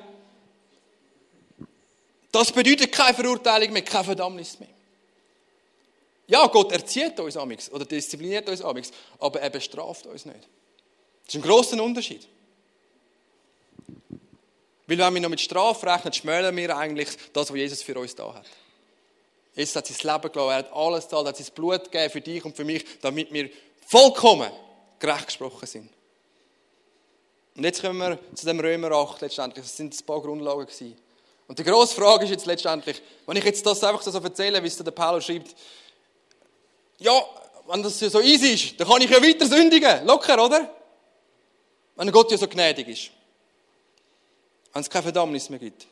das 2.31 2.51
bedeutet 2.51 2.91
keine 2.91 3.13
Verurteilung 3.13 3.73
mehr, 3.73 3.81
keine 3.81 4.03
Verdammnis 4.03 4.59
mehr. 4.59 4.69
Ja, 6.27 6.45
Gott 6.47 6.71
erzieht 6.73 7.19
uns 7.19 7.37
amigs 7.37 7.71
oder 7.71 7.85
diszipliniert 7.85 8.49
uns 8.49 8.61
amigs, 8.61 8.91
aber 9.17 9.39
er 9.41 9.49
bestraft 9.49 10.05
uns 10.07 10.25
nicht. 10.25 10.47
Das 11.25 11.35
ist 11.35 11.35
ein 11.35 11.41
grosser 11.41 11.81
Unterschied. 11.81 12.27
Weil 14.87 14.97
wenn 14.97 15.13
wir 15.13 15.21
noch 15.21 15.29
mit 15.29 15.41
Strafe 15.41 15.85
rechnen, 15.85 16.13
schmälern 16.13 16.55
wir 16.55 16.77
eigentlich 16.77 17.09
das, 17.33 17.49
was 17.49 17.57
Jesus 17.57 17.81
für 17.81 17.97
uns 17.97 18.15
da 18.15 18.33
hat. 18.33 18.45
Jesus 19.57 19.75
hat 19.75 19.87
sein 19.87 20.13
Leben 20.13 20.31
gelassen, 20.31 20.51
er 20.51 20.57
hat 20.57 20.71
alles 20.71 21.07
da, 21.07 21.19
er 21.19 21.25
hat 21.25 21.37
sein 21.37 21.47
Blut 21.55 21.85
gegeben 21.85 22.11
für 22.11 22.21
dich 22.21 22.45
und 22.45 22.55
für 22.55 22.63
mich, 22.63 22.85
damit 23.01 23.33
wir 23.33 23.49
vollkommen 23.87 24.51
gerecht 24.99 25.25
gesprochen 25.25 25.65
sind. 25.65 25.89
Und 27.55 27.63
jetzt 27.63 27.81
kommen 27.81 27.97
wir 27.97 28.19
zu 28.35 28.45
dem 28.45 28.59
Römer 28.59 28.91
8 28.91 29.21
letztendlich. 29.21 29.65
Das 29.65 29.75
sind 29.75 29.99
ein 29.99 30.05
paar 30.05 30.21
Grundlagen 30.21 30.67
gewesen. 30.67 30.95
Und 31.47 31.57
die 31.57 31.63
grosse 31.63 31.95
Frage 31.95 32.25
ist 32.25 32.29
jetzt 32.29 32.45
letztendlich, 32.45 33.01
wenn 33.25 33.35
ich 33.35 33.43
jetzt 33.43 33.65
das 33.65 33.83
einfach 33.83 34.03
so 34.03 34.11
erzähle, 34.11 34.61
wie 34.61 34.67
es 34.67 34.77
der 34.77 34.91
Paulus 34.91 35.25
schreibt, 35.25 35.55
ja, 36.99 37.19
wenn 37.65 37.81
das 37.81 37.99
ja 37.99 38.11
so 38.11 38.21
easy 38.21 38.53
ist, 38.53 38.79
dann 38.79 38.87
kann 38.87 39.01
ich 39.01 39.09
ja 39.09 39.21
weiter 39.21 39.47
sündigen. 39.47 40.05
Locker, 40.05 40.43
oder? 40.43 40.71
Wenn 41.95 42.11
Gott 42.11 42.31
ja 42.31 42.37
so 42.37 42.47
gnädig 42.47 42.87
ist. 42.89 43.09
Wenn 44.71 44.81
es 44.81 44.89
keine 44.89 45.03
Verdammnis 45.03 45.49
mehr 45.49 45.59
gibt. 45.59 45.87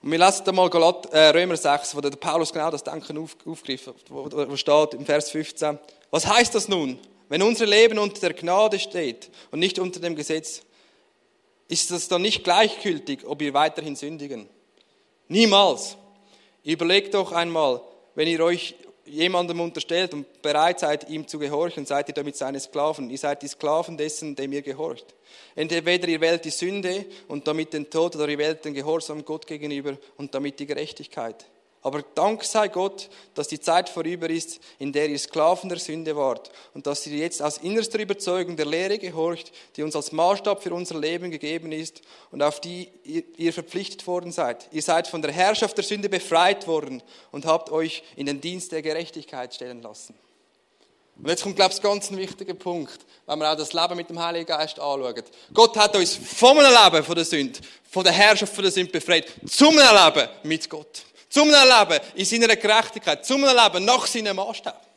Und 0.00 0.12
wir 0.12 0.18
lesen 0.18 0.46
einmal 0.46 0.70
Galat, 0.70 1.06
äh, 1.12 1.30
Römer 1.30 1.56
6, 1.56 1.96
wo 1.96 2.00
der 2.00 2.10
Paulus 2.10 2.52
genau 2.52 2.70
das 2.70 2.84
Denken 2.84 3.18
auf, 3.18 3.36
aufgreift, 3.44 3.92
wo, 4.08 4.28
wo 4.30 4.56
steht 4.56 4.94
im 4.94 5.04
Vers 5.04 5.30
15. 5.30 5.78
Was 6.10 6.26
heißt 6.26 6.54
das 6.54 6.68
nun? 6.68 6.98
Wenn 7.28 7.42
unser 7.42 7.66
Leben 7.66 7.98
unter 7.98 8.20
der 8.20 8.32
Gnade 8.32 8.78
steht 8.78 9.30
und 9.50 9.58
nicht 9.58 9.78
unter 9.78 10.00
dem 10.00 10.14
Gesetz, 10.14 10.62
ist 11.66 11.90
das 11.90 12.08
dann 12.08 12.22
nicht 12.22 12.44
gleichgültig, 12.44 13.26
ob 13.26 13.40
wir 13.40 13.52
weiterhin 13.52 13.96
sündigen? 13.96 14.48
Niemals. 15.26 15.96
Überlegt 16.64 17.14
doch 17.14 17.32
einmal, 17.32 17.82
wenn 18.14 18.28
ihr 18.28 18.42
euch 18.42 18.74
jemandem 19.10 19.60
unterstellt 19.60 20.14
und 20.14 20.42
bereit 20.42 20.80
seid, 20.80 21.08
ihm 21.08 21.26
zu 21.26 21.38
gehorchen, 21.38 21.86
seid 21.86 22.08
ihr 22.08 22.14
damit 22.14 22.36
seine 22.36 22.60
Sklaven. 22.60 23.10
Ihr 23.10 23.18
seid 23.18 23.42
die 23.42 23.48
Sklaven 23.48 23.96
dessen, 23.96 24.36
dem 24.36 24.52
ihr 24.52 24.62
gehorcht. 24.62 25.06
Entweder 25.54 26.08
ihr 26.08 26.20
wählt 26.20 26.44
die 26.44 26.50
Sünde 26.50 27.04
und 27.26 27.46
damit 27.46 27.72
den 27.72 27.90
Tod, 27.90 28.16
oder 28.16 28.28
ihr 28.28 28.38
wählt 28.38 28.64
den 28.64 28.74
Gehorsam 28.74 29.24
Gott 29.24 29.46
gegenüber 29.46 29.96
und 30.16 30.34
damit 30.34 30.58
die 30.60 30.66
Gerechtigkeit. 30.66 31.46
Aber 31.88 32.02
Dank 32.14 32.44
sei 32.44 32.68
Gott, 32.68 33.08
dass 33.32 33.48
die 33.48 33.58
Zeit 33.58 33.88
vorüber 33.88 34.28
ist, 34.28 34.60
in 34.78 34.92
der 34.92 35.08
ihr 35.08 35.18
Sklaven 35.18 35.70
der 35.70 35.78
Sünde 35.78 36.14
wart 36.14 36.50
und 36.74 36.86
dass 36.86 37.06
ihr 37.06 37.16
jetzt 37.16 37.40
aus 37.40 37.56
innerster 37.56 37.98
Überzeugung 37.98 38.56
der 38.56 38.66
Lehre 38.66 38.98
gehorcht, 38.98 39.52
die 39.74 39.82
uns 39.82 39.96
als 39.96 40.12
Maßstab 40.12 40.62
für 40.62 40.74
unser 40.74 41.00
Leben 41.00 41.30
gegeben 41.30 41.72
ist 41.72 42.02
und 42.30 42.42
auf 42.42 42.60
die 42.60 42.90
ihr 43.04 43.54
verpflichtet 43.54 44.06
worden 44.06 44.32
seid. 44.32 44.68
Ihr 44.70 44.82
seid 44.82 45.08
von 45.08 45.22
der 45.22 45.32
Herrschaft 45.32 45.78
der 45.78 45.84
Sünde 45.84 46.10
befreit 46.10 46.66
worden 46.66 47.02
und 47.32 47.46
habt 47.46 47.70
euch 47.70 48.02
in 48.16 48.26
den 48.26 48.42
Dienst 48.42 48.70
der 48.72 48.82
Gerechtigkeit 48.82 49.54
stellen 49.54 49.80
lassen. 49.80 50.14
Und 51.16 51.26
jetzt 51.30 51.42
kommt, 51.42 51.56
glaube 51.56 51.72
ich, 51.74 51.80
ganz 51.80 52.10
ein 52.10 52.18
wichtiger 52.18 52.52
Punkt, 52.52 52.98
wenn 53.26 53.38
wir 53.38 53.50
auch 53.50 53.56
das 53.56 53.72
Leben 53.72 53.96
mit 53.96 54.10
dem 54.10 54.22
Heiligen 54.22 54.44
Geist 54.44 54.78
anschauen. 54.78 55.22
Gott 55.54 55.76
hat 55.78 55.96
uns 55.96 56.14
vom 56.14 56.58
Leben 56.58 57.02
von 57.02 57.14
der 57.14 57.24
Sünde, 57.24 57.58
von 57.90 58.04
der 58.04 58.12
Herrschaft 58.12 58.54
von 58.54 58.62
der 58.62 58.70
Sünde 58.70 58.92
befreit, 58.92 59.24
zum 59.48 59.74
Leben 59.74 60.28
mit 60.42 60.68
Gott. 60.68 61.04
Zum 61.28 61.48
Leben 61.48 62.00
in 62.14 62.24
seiner 62.24 62.56
Gerechtigkeit, 62.56 63.24
zum 63.24 63.42
Leben 63.44 63.84
nach 63.84 64.06
seinem 64.06 64.36
Maßstab. 64.36 64.88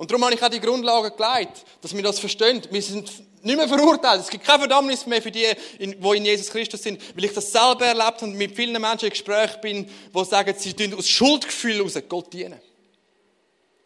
Und 0.00 0.10
darum 0.10 0.24
habe 0.24 0.34
ich 0.34 0.42
auch 0.42 0.48
die 0.48 0.60
Grundlage 0.60 1.10
gelegt, 1.10 1.62
dass 1.82 1.94
wir 1.94 2.02
das 2.02 2.18
verstehen. 2.18 2.62
Wir 2.70 2.80
sind 2.80 3.10
nicht 3.42 3.56
mehr 3.56 3.68
verurteilt. 3.68 4.22
Es 4.22 4.30
gibt 4.30 4.44
keine 4.44 4.60
Verdammnis 4.60 5.04
mehr 5.04 5.20
für 5.20 5.30
die, 5.30 5.46
die 5.78 5.84
in 5.92 6.24
Jesus 6.24 6.48
Christus 6.48 6.82
sind. 6.82 7.00
Weil 7.14 7.26
ich 7.26 7.34
das 7.34 7.52
selber 7.52 7.84
erlebt 7.84 8.22
habe 8.22 8.24
und 8.24 8.34
mit 8.34 8.56
vielen 8.56 8.80
Menschen 8.80 9.04
im 9.06 9.10
Gespräch 9.10 9.56
bin, 9.60 9.86
die 9.86 10.24
sagen, 10.24 10.54
sie 10.56 10.72
tun 10.72 10.94
aus 10.94 11.06
Schuldgefühl 11.06 11.76
heraus 11.76 11.98
Gott 12.08 12.32
dienen. 12.32 12.60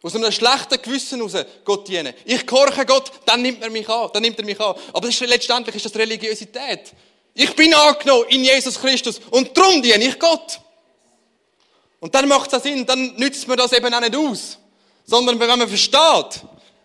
Aus 0.01 0.15
einem 0.15 0.31
schlechten 0.31 0.81
Gewissen 0.81 1.17
heraus 1.17 1.45
Gott 1.65 1.87
dienen. 1.87 2.13
Ich 2.23 2.45
gehorche 2.45 2.85
Gott, 2.85 3.11
dann 3.25 3.41
nimmt 3.41 3.61
er 3.61 3.69
mich 3.69 3.89
an. 3.89 4.09
Dann 4.13 4.21
nimmt 4.21 4.39
er 4.39 4.45
mich 4.45 4.59
an. 4.59 4.75
Aber 4.93 5.09
letztendlich 5.09 5.75
ist 5.75 5.85
das 5.85 5.95
Religiosität. 5.95 6.93
Ich 7.35 7.53
bin 7.53 7.73
angenommen 7.73 8.25
in 8.29 8.43
Jesus 8.43 8.79
Christus 8.79 9.19
und 9.29 9.55
darum 9.55 9.81
diene 9.81 10.05
ich 10.05 10.17
Gott. 10.17 10.59
Und 11.99 12.15
dann 12.15 12.27
macht 12.29 12.51
es 12.53 12.63
Sinn, 12.63 12.85
dann 12.85 13.15
nützt 13.17 13.47
man 13.47 13.57
das 13.57 13.73
eben 13.73 13.93
auch 13.93 13.99
nicht 13.99 14.15
aus. 14.15 14.57
Sondern 15.05 15.39
wenn 15.39 15.49
man 15.49 15.67
versteht, 15.67 16.41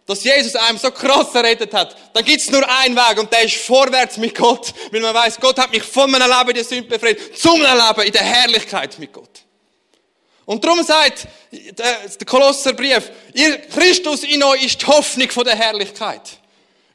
dass 0.06 0.24
Jesus 0.24 0.56
einem 0.56 0.76
so 0.76 0.90
krass 0.90 1.32
errettet 1.36 1.72
hat, 1.72 1.96
dann 2.12 2.24
gibt's 2.24 2.50
nur 2.50 2.68
einen 2.68 2.96
Weg 2.96 3.18
und 3.18 3.32
der 3.32 3.44
ist 3.44 3.54
vorwärts 3.56 4.16
mit 4.16 4.34
Gott, 4.34 4.74
weil 4.90 5.00
man 5.00 5.14
weiß, 5.14 5.38
Gott 5.38 5.56
hat 5.56 5.70
mich 5.70 5.84
von 5.84 6.10
meinem 6.10 6.28
Leben 6.28 6.50
in 6.50 6.54
der 6.56 6.64
Sünde 6.64 6.88
befreit, 6.88 7.18
zum 7.38 7.60
Leben 7.60 8.02
in 8.02 8.12
der 8.12 8.24
Herrlichkeit 8.24 8.98
mit 8.98 9.12
Gott. 9.12 9.42
Und 10.46 10.64
darum 10.64 10.82
sagt 10.82 11.28
der, 11.52 12.26
Kolosserbrief, 12.26 13.12
ihr 13.34 13.56
Christus 13.68 14.24
in 14.24 14.42
euch 14.42 14.64
ist 14.64 14.82
die 14.82 14.86
Hoffnung 14.86 15.30
von 15.30 15.44
der 15.44 15.54
Herrlichkeit. 15.54 16.22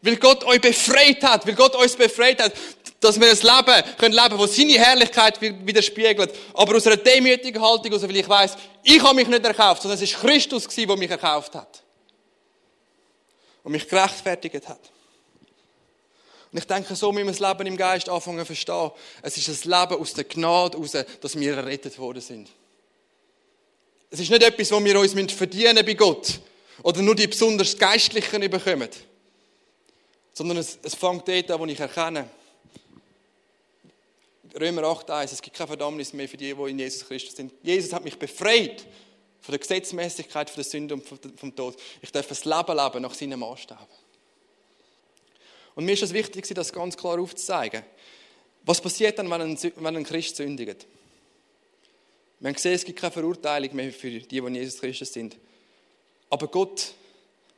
Weil 0.01 0.17
Gott 0.17 0.43
euch 0.43 0.59
befreit 0.59 1.23
hat, 1.23 1.47
weil 1.47 1.55
Gott 1.55 1.73
uns 1.75 1.95
befreit 1.95 2.41
hat, 2.41 2.51
dass 2.99 3.19
wir 3.19 3.29
ein 3.29 3.37
Leben 3.37 3.97
können 3.97 4.15
leben, 4.15 4.37
wo 4.37 4.47
seine 4.47 4.73
Herrlichkeit 4.73 5.39
widerspiegelt. 5.41 6.33
Aber 6.53 6.75
aus 6.75 6.87
einer 6.87 6.97
demütigen 6.97 7.61
Haltung, 7.61 7.93
also 7.93 8.07
weil 8.07 8.17
ich 8.17 8.27
weiß, 8.27 8.55
ich 8.83 9.01
habe 9.01 9.15
mich 9.15 9.27
nicht 9.27 9.45
erkauft, 9.45 9.81
sondern 9.81 9.97
es 9.97 10.09
ist 10.09 10.19
Christus 10.19 10.67
gewesen, 10.67 10.87
der 10.87 10.97
mich 10.97 11.11
erkauft 11.11 11.53
hat. 11.55 11.83
Und 13.63 13.71
mich 13.71 13.87
gerechtfertigt 13.87 14.67
hat. 14.67 14.91
Und 16.51 16.59
ich 16.59 16.67
denke, 16.67 16.95
so 16.95 17.11
müssen 17.11 17.27
wir 17.27 17.33
das 17.33 17.41
Leben 17.41 17.67
im 17.67 17.77
Geist 17.77 18.07
anfangen 18.07 18.39
zu 18.39 18.45
verstehen. 18.45 18.91
Es 19.21 19.35
ist 19.35 19.49
ein 19.49 19.69
Leben 19.69 20.01
aus 20.01 20.13
der 20.13 20.23
Gnade 20.23 20.77
heraus, 20.77 21.05
dass 21.19 21.37
wir 21.37 21.57
errettet 21.57 21.99
worden 21.99 22.21
sind. 22.21 22.49
Es 24.09 24.21
ist 24.21 24.29
nicht 24.29 24.43
etwas, 24.43 24.71
wo 24.71 24.81
wir 24.83 24.97
uns 24.97 25.33
verdienen 25.33 25.85
bei 25.85 25.95
Gott 25.95 26.39
oder 26.83 27.01
nur 27.01 27.15
die 27.15 27.27
besonders 27.27 27.77
Geistlichen 27.77 28.49
bekommen, 28.49 28.89
sondern 30.31 30.57
es, 30.57 30.79
es 30.81 30.95
fängt 30.95 31.27
dort 31.27 31.51
an, 31.51 31.59
wo 31.59 31.65
ich 31.65 31.79
erkenne, 31.79 32.29
Römer 34.59 34.83
8,1, 34.83 35.33
es 35.33 35.41
gibt 35.41 35.55
keine 35.55 35.67
Verdammnis 35.67 36.13
mehr 36.13 36.29
für 36.29 36.37
die, 36.37 36.53
die 36.53 36.69
in 36.69 36.79
Jesus 36.79 37.05
Christus 37.05 37.35
sind. 37.35 37.53
Jesus 37.61 37.91
hat 37.91 38.03
mich 38.03 38.17
befreit 38.17 38.85
von 39.41 39.51
der 39.51 39.59
Gesetzmäßigkeit, 39.59 40.49
von 40.49 40.55
der 40.55 40.63
Sünde 40.63 40.93
und 40.95 41.05
vom 41.37 41.55
Tod. 41.55 41.75
Ich 42.01 42.11
darf 42.11 42.27
das 42.27 42.45
Leben 42.45 42.75
leben 42.75 43.01
nach 43.01 43.13
seinem 43.13 43.39
Maßstab. 43.39 43.87
Und 45.75 45.85
mir 45.85 45.91
ist 45.91 46.03
es 46.03 46.13
wichtig, 46.13 46.47
das 46.47 46.71
ganz 46.71 46.95
klar 46.95 47.19
aufzuzeigen. 47.19 47.83
Was 48.63 48.81
passiert 48.81 49.19
dann, 49.19 49.29
wenn 49.29 49.41
ein, 49.41 49.59
wenn 49.75 49.97
ein 49.97 50.03
Christ 50.03 50.37
sündigt? 50.37 50.87
Wir 52.39 52.47
haben 52.47 52.55
gesehen, 52.55 52.73
es 52.73 52.85
gibt 52.85 52.99
keine 52.99 53.11
Verurteilung 53.11 53.75
mehr 53.75 53.91
für 53.91 54.09
die, 54.09 54.21
die 54.21 54.37
in 54.37 54.55
Jesus 54.55 54.79
Christus 54.79 55.13
sind. 55.13 55.37
Aber 56.29 56.47
Gott 56.47 56.93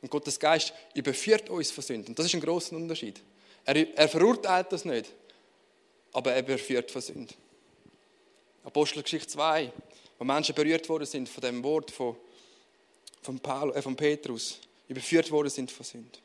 und 0.02 0.10
Gottes 0.10 0.38
Geist 0.38 0.72
überführt 0.94 1.48
uns 1.48 1.70
von 1.70 1.82
Sünden. 1.82 2.14
Das 2.14 2.26
ist 2.26 2.34
ein 2.34 2.40
großer 2.40 2.76
Unterschied. 2.76 3.20
Er, 3.64 3.96
er 3.96 4.08
verurteilt 4.08 4.72
das 4.72 4.84
nicht, 4.84 5.06
aber 6.12 6.32
er 6.32 6.40
überführt 6.40 6.90
von 6.90 7.00
Sünden. 7.02 7.34
Apostelgeschichte 8.64 9.28
2, 9.28 9.72
wo 10.18 10.24
Menschen 10.24 10.54
berührt 10.54 10.88
worden 10.88 11.06
sind 11.06 11.28
von 11.28 11.40
dem 11.40 11.62
Wort 11.62 11.90
von, 11.90 12.16
von, 13.22 13.38
Paul, 13.38 13.74
äh, 13.74 13.82
von 13.82 13.96
Petrus, 13.96 14.60
überführt 14.88 15.30
worden 15.30 15.50
sind 15.50 15.70
von 15.70 15.84
Sünden. 15.84 16.18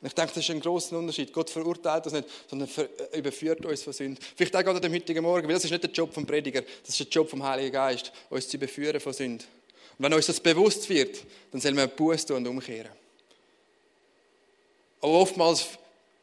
Und 0.00 0.06
ich 0.06 0.14
denke, 0.14 0.32
das 0.34 0.44
ist 0.44 0.50
ein 0.50 0.60
großer 0.60 0.96
Unterschied. 0.96 1.32
Gott 1.32 1.50
verurteilt 1.50 2.06
das 2.06 2.12
nicht, 2.12 2.28
sondern 2.48 2.68
äh, 3.12 3.18
überführt 3.18 3.66
uns 3.66 3.82
von 3.82 3.92
Sünden. 3.92 4.24
Vielleicht 4.36 4.54
auch 4.54 4.62
gerade 4.62 4.86
am 4.86 4.92
heutigen 4.92 5.22
Morgen, 5.22 5.46
weil 5.46 5.54
das 5.54 5.64
ist 5.64 5.70
nicht 5.70 5.82
der 5.82 5.90
Job 5.90 6.14
vom 6.14 6.24
Prediger, 6.24 6.62
das 6.62 6.90
ist 6.90 7.00
der 7.00 7.08
Job 7.08 7.28
vom 7.28 7.42
Heiligen 7.42 7.72
Geist, 7.72 8.12
uns 8.30 8.48
zu 8.48 8.56
überführen 8.56 9.00
von 9.00 9.12
Sünden. 9.12 9.46
Und 9.98 10.04
wenn 10.04 10.12
uns 10.12 10.26
das 10.26 10.38
bewusst 10.38 10.88
wird, 10.88 11.24
dann 11.50 11.60
sollen 11.60 11.76
wir 11.76 11.88
Buß 11.88 12.26
tun 12.26 12.36
und 12.36 12.46
umkehren. 12.46 12.92
Aber 15.00 15.12
oftmals 15.12 15.66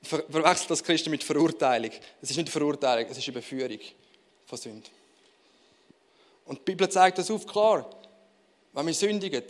verwechselt 0.06 0.72
das 0.72 0.84
Christen 0.84 1.12
mit 1.12 1.24
Verurteilung. 1.24 1.92
Es 2.22 2.30
ist 2.30 2.38
nicht 2.38 2.50
Verurteilung, 2.50 3.10
es 3.10 3.18
ist 3.18 3.28
Überführung 3.28 3.80
von 4.46 4.58
Sünden. 4.58 4.92
Und 6.46 6.60
die 6.60 6.64
Bibel 6.64 6.88
zeigt 6.90 7.18
das 7.18 7.32
auf, 7.32 7.46
klar. 7.46 7.90
Wenn 8.74 8.86
wir 8.86 8.94
sündigen, 8.94 9.44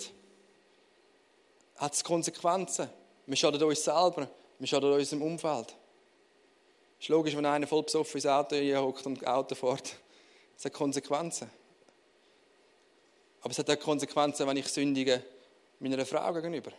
hat 1.78 1.94
es 1.94 2.04
Konsequenzen. 2.04 2.90
Wir 3.26 3.36
schaden 3.36 3.62
uns 3.62 3.84
selber, 3.84 4.30
wir 4.60 4.68
schaden 4.68 4.94
unserem 4.94 5.22
Umfeld. 5.22 5.76
Es 7.00 7.06
ist 7.06 7.10
logisch, 7.10 7.36
wenn 7.36 7.46
einer 7.46 7.68
voll 7.68 7.84
besoffen 7.84 8.16
ins 8.16 8.26
Auto 8.26 8.56
hockt 8.56 9.06
und 9.06 9.26
Auto 9.28 9.56
fährt. 9.56 9.96
Es 10.58 10.66
hat 10.66 10.74
Konsequenzen. 10.74 11.50
Aber 13.42 13.52
es 13.52 13.60
hat 13.60 13.70
auch 13.70 13.80
Konsequenzen, 13.80 14.48
wenn 14.48 14.58
ich 14.58 14.68
sündige 14.68 15.24
meiner 15.80 16.06
Frau 16.06 16.34
gegenüber. 16.34 16.72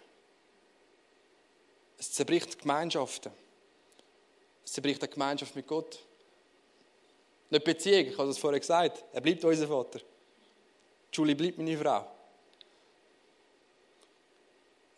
Es 1.98 2.12
zerbricht 2.12 2.58
Gemeinschaften. 2.58 3.32
Es 4.66 4.72
zerbricht 4.72 5.00
eine 5.00 5.10
Gemeinschaft 5.10 5.54
mit 5.54 5.66
Gott. 5.66 6.00
Nicht 7.48 7.64
Beziehung, 7.64 8.08
ich 8.08 8.18
habe 8.18 8.28
es 8.28 8.36
vorher 8.36 8.58
gesagt. 8.58 9.04
Er 9.12 9.20
bleibt 9.20 9.44
unser 9.44 9.68
Vater. 9.68 10.00
Julie 11.12 11.36
bleibt 11.36 11.56
meine 11.56 11.78
Frau. 11.78 12.04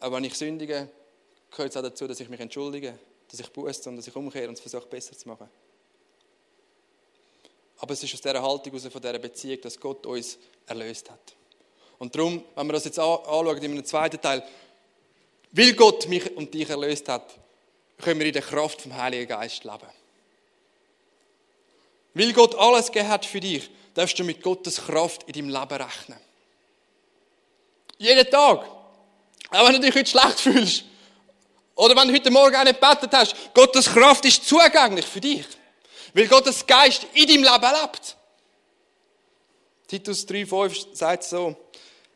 Aber 0.00 0.16
wenn 0.16 0.24
ich 0.24 0.34
sündige, 0.34 0.88
gehört 1.50 1.70
es 1.70 1.76
auch 1.76 1.82
dazu, 1.82 2.06
dass 2.06 2.18
ich 2.18 2.28
mich 2.30 2.40
entschuldige, 2.40 2.98
dass 3.28 3.40
ich 3.40 3.50
buße 3.50 3.90
und 3.90 3.96
dass 3.96 4.06
ich 4.06 4.16
umkehre 4.16 4.48
und 4.48 4.54
es 4.54 4.60
versuche, 4.60 4.86
besser 4.86 5.16
zu 5.16 5.28
machen. 5.28 5.48
Aber 7.76 7.92
es 7.92 8.02
ist 8.02 8.14
aus 8.14 8.22
dieser 8.22 8.42
Haltung, 8.42 8.74
aus 8.74 8.82
dieser 8.82 9.18
Beziehung, 9.18 9.60
dass 9.60 9.78
Gott 9.78 10.06
uns 10.06 10.38
erlöst 10.66 11.10
hat. 11.10 11.36
Und 11.98 12.14
darum, 12.14 12.42
wenn 12.54 12.66
wir 12.66 12.72
das 12.72 12.86
jetzt 12.86 12.98
anschauen 12.98 13.58
in 13.58 13.72
einem 13.72 13.84
zweiten 13.84 14.20
Teil, 14.20 14.42
weil 15.52 15.74
Gott 15.74 16.08
mich 16.08 16.34
und 16.36 16.54
dich 16.54 16.68
erlöst 16.70 17.08
hat, 17.08 17.38
können 18.02 18.20
wir 18.20 18.26
in 18.26 18.32
der 18.32 18.42
Kraft 18.42 18.82
vom 18.82 18.96
Heiligen 18.96 19.28
Geist 19.28 19.64
leben. 19.64 19.88
Weil 22.14 22.32
Gott 22.32 22.54
alles 22.54 22.86
gegeben 22.86 23.08
hat 23.08 23.26
für 23.26 23.40
dich, 23.40 23.70
darfst 23.94 24.18
du 24.18 24.24
mit 24.24 24.42
Gottes 24.42 24.76
Kraft 24.76 25.24
in 25.24 25.32
deinem 25.32 25.48
Leben 25.48 25.82
rechnen. 25.82 26.18
Jeden 27.98 28.30
Tag. 28.30 28.64
Auch 29.50 29.66
wenn 29.66 29.74
du 29.74 29.80
dich 29.80 29.94
heute 29.94 30.08
schlecht 30.08 30.40
fühlst. 30.40 30.84
Oder 31.74 31.96
wenn 31.96 32.08
du 32.08 32.14
heute 32.14 32.30
Morgen 32.30 32.56
auch 32.56 32.64
nicht 32.64 32.80
gebetet 32.80 33.10
hast. 33.12 33.34
Gottes 33.54 33.86
Kraft 33.86 34.24
ist 34.24 34.48
zugänglich 34.48 35.06
für 35.06 35.20
dich. 35.20 35.46
Weil 36.14 36.26
Gottes 36.26 36.66
Geist 36.66 37.06
in 37.14 37.26
deinem 37.26 37.44
Leben 37.44 37.74
lebt. 37.80 38.16
Titus 39.86 40.26
3,5 40.26 40.94
sagt 40.94 41.24
so. 41.24 41.56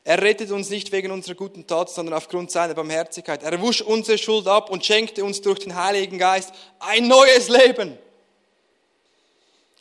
Er 0.04 0.20
rettet 0.20 0.50
uns 0.50 0.68
nicht 0.68 0.90
wegen 0.90 1.12
unserer 1.12 1.36
guten 1.36 1.66
Tat, 1.66 1.88
sondern 1.88 2.14
aufgrund 2.14 2.50
seiner 2.50 2.74
Barmherzigkeit. 2.74 3.42
Er 3.42 3.60
wusch 3.60 3.82
unsere 3.82 4.18
Schuld 4.18 4.48
ab 4.48 4.68
und 4.68 4.84
schenkte 4.84 5.24
uns 5.24 5.40
durch 5.40 5.60
den 5.60 5.76
Heiligen 5.76 6.18
Geist 6.18 6.52
ein 6.80 7.06
neues 7.06 7.48
Leben. 7.48 7.96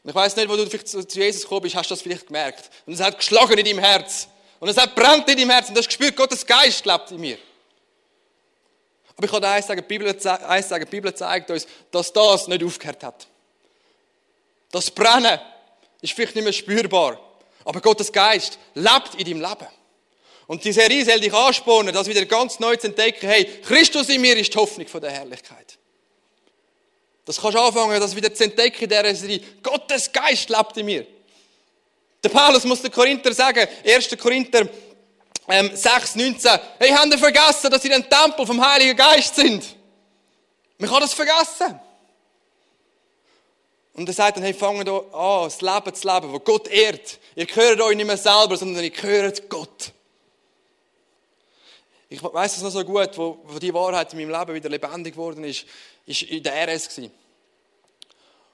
Ich 0.04 0.16
weiß 0.16 0.36
nicht, 0.36 0.50
wo 0.50 0.56
du 0.56 0.68
zu 0.68 1.20
Jesus 1.20 1.44
gekommen 1.44 1.62
bist, 1.62 1.76
hast 1.76 1.90
du 1.90 1.94
das 1.94 2.02
vielleicht 2.02 2.28
gemerkt. 2.28 2.70
Und 2.86 2.94
es 2.94 3.02
hat 3.02 3.18
geschlagen 3.18 3.58
in 3.58 3.66
deinem 3.66 3.80
Herz. 3.80 4.28
Und 4.60 4.70
es 4.70 4.78
hat 4.78 4.96
brennt 4.96 5.28
in 5.30 5.38
deinem 5.38 5.50
Herz. 5.50 5.70
Und 5.70 5.76
du 5.76 5.80
hast 5.80 5.88
gespürt, 5.88 6.16
Gottes 6.16 6.46
Geist 6.46 6.86
lebt 6.86 7.12
in 7.12 7.22
mir. 7.22 7.38
Aber 9.16 9.26
ich 9.26 9.32
kann 9.32 9.44
eins 9.44 9.68
sagen, 9.68 9.82
die 9.82 9.88
Bibel, 9.88 10.08
eins 10.08 10.70
sagen, 10.70 10.86
die 10.86 10.92
Bibel 10.92 11.14
zeigt 11.14 11.50
uns, 11.52 11.68
dass 11.92 12.14
das 12.14 12.48
nicht 12.48 12.64
aufgehört 12.64 13.04
hat. 13.04 13.28
Das 14.72 14.90
Brennen 14.90 15.40
ist 16.02 16.14
vielleicht 16.14 16.36
nicht 16.36 16.44
mehr 16.44 16.54
spürbar. 16.54 17.20
Aber 17.66 17.82
Gottes 17.82 18.12
Geist 18.12 18.58
lebt 18.74 19.16
in 19.18 19.26
deinem 19.26 19.42
Leben. 19.42 19.68
Und 20.52 20.66
die 20.66 20.74
Serie 20.74 21.06
soll 21.06 21.22
dich 21.22 21.34
anspornen, 21.34 21.94
das 21.94 22.08
wieder 22.08 22.26
ganz 22.26 22.60
neu 22.60 22.76
zu 22.76 22.88
entdecken. 22.88 23.26
Hey, 23.26 23.46
Christus 23.66 24.10
in 24.10 24.20
mir 24.20 24.36
ist 24.36 24.54
die 24.54 24.58
Hoffnung 24.58 24.86
von 24.86 25.00
der 25.00 25.10
Herrlichkeit. 25.10 25.78
Das 27.24 27.40
kannst 27.40 27.58
du 27.58 27.62
anfangen, 27.62 27.98
das 27.98 28.14
wieder 28.14 28.34
zu 28.34 28.44
entdecken 28.44 28.84
in 28.84 28.90
dieser 28.90 29.16
Serie. 29.16 29.40
Gottes 29.64 30.12
Geist 30.12 30.50
lebt 30.50 30.76
in 30.76 30.88
mir. 30.88 31.08
Der 32.22 32.28
Paulus 32.28 32.66
muss 32.66 32.82
den 32.82 32.92
Korinther 32.92 33.34
sagen, 33.34 33.66
1. 33.86 34.10
Korinther 34.18 34.68
ähm, 35.48 35.74
6, 35.74 36.16
19, 36.18 36.52
hey, 36.80 36.90
habt 36.90 37.14
ihr 37.14 37.18
vergessen, 37.18 37.72
dass 37.72 37.86
ihr 37.86 37.96
ein 37.96 38.10
Tempel 38.10 38.46
vom 38.46 38.62
Heiligen 38.62 38.98
Geist 38.98 39.34
sind? 39.34 39.64
Man 40.78 40.90
kann 40.90 41.00
das 41.00 41.14
vergessen. 41.14 41.80
Und 43.94 44.06
er 44.06 44.14
sagt 44.14 44.36
dann, 44.36 44.44
hey, 44.44 44.54
fangt 44.54 44.90
an, 44.90 45.44
das 45.46 45.62
Leben 45.62 45.96
zu 45.96 46.08
leben, 46.14 46.34
wo 46.34 46.40
Gott 46.40 46.68
ehrt. 46.68 47.20
Ihr 47.38 47.46
gehört 47.46 47.80
euch 47.80 47.96
nicht 47.96 48.06
mehr 48.06 48.18
selber, 48.18 48.58
sondern 48.58 48.84
ihr 48.84 48.90
gehört 48.90 49.50
Gott. 49.50 49.94
Ich 52.12 52.22
weiß 52.22 52.58
es 52.58 52.62
noch 52.62 52.72
so 52.72 52.84
gut, 52.84 53.18
wo, 53.18 53.40
wo 53.46 53.58
die 53.58 53.74
Wahrheit 53.74 54.12
in 54.12 54.20
meinem 54.20 54.38
Leben 54.38 54.54
wieder 54.54 54.68
lebendig 54.68 55.14
geworden 55.14 55.46
ist, 55.46 55.66
ist 56.06 56.24
in 56.24 56.44
der 56.44 56.68
RS 56.68 56.90
gewesen. 56.90 57.10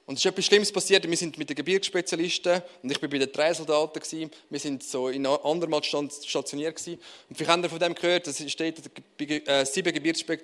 Und 0.06 0.14
es 0.14 0.24
ist 0.24 0.32
etwas 0.32 0.46
Schlimmes 0.46 0.72
passiert. 0.72 1.10
Wir 1.10 1.18
sind 1.18 1.40
mit 1.40 1.50
den 1.50 1.56
Gebirgsspezialisten 1.56 2.62
und 2.84 2.92
ich 2.92 3.02
bin 3.02 3.10
bei 3.10 3.18
den 3.18 3.32
Dreisoldaten 3.32 4.00
gewesen. 4.00 4.30
Wir 4.52 4.60
sind 4.60 4.84
so 4.84 5.10
in 5.10 5.26
Andermatt 5.26 5.88
stationiert 5.88 6.76
gewesen. 6.76 7.02
Und 7.30 7.36
vielleicht 7.36 7.64
ihr 7.64 7.70
von 7.70 7.80
dem 7.80 7.96
gehört, 7.96 8.28
es 8.28 8.52
steht, 8.52 8.80
äh, 9.20 9.66
sieben 9.66 9.92
Gebirgsspe 9.92 10.40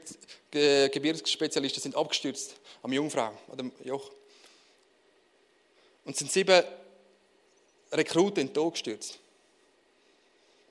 Gebirgsspezialisten 0.49 1.84
sind 1.84 1.95
abgestürzt 1.95 2.56
am 2.82 2.93
Jungfrau, 2.93 3.32
an 3.52 3.58
dem 3.58 3.71
Joch. 3.84 4.10
Und 6.04 6.17
sind 6.17 6.32
sieben 6.32 6.63
Rekruten 7.91 8.41
in 8.41 8.47
den 8.47 8.54
Tod 8.56 8.73
gestürzt. 8.73 9.19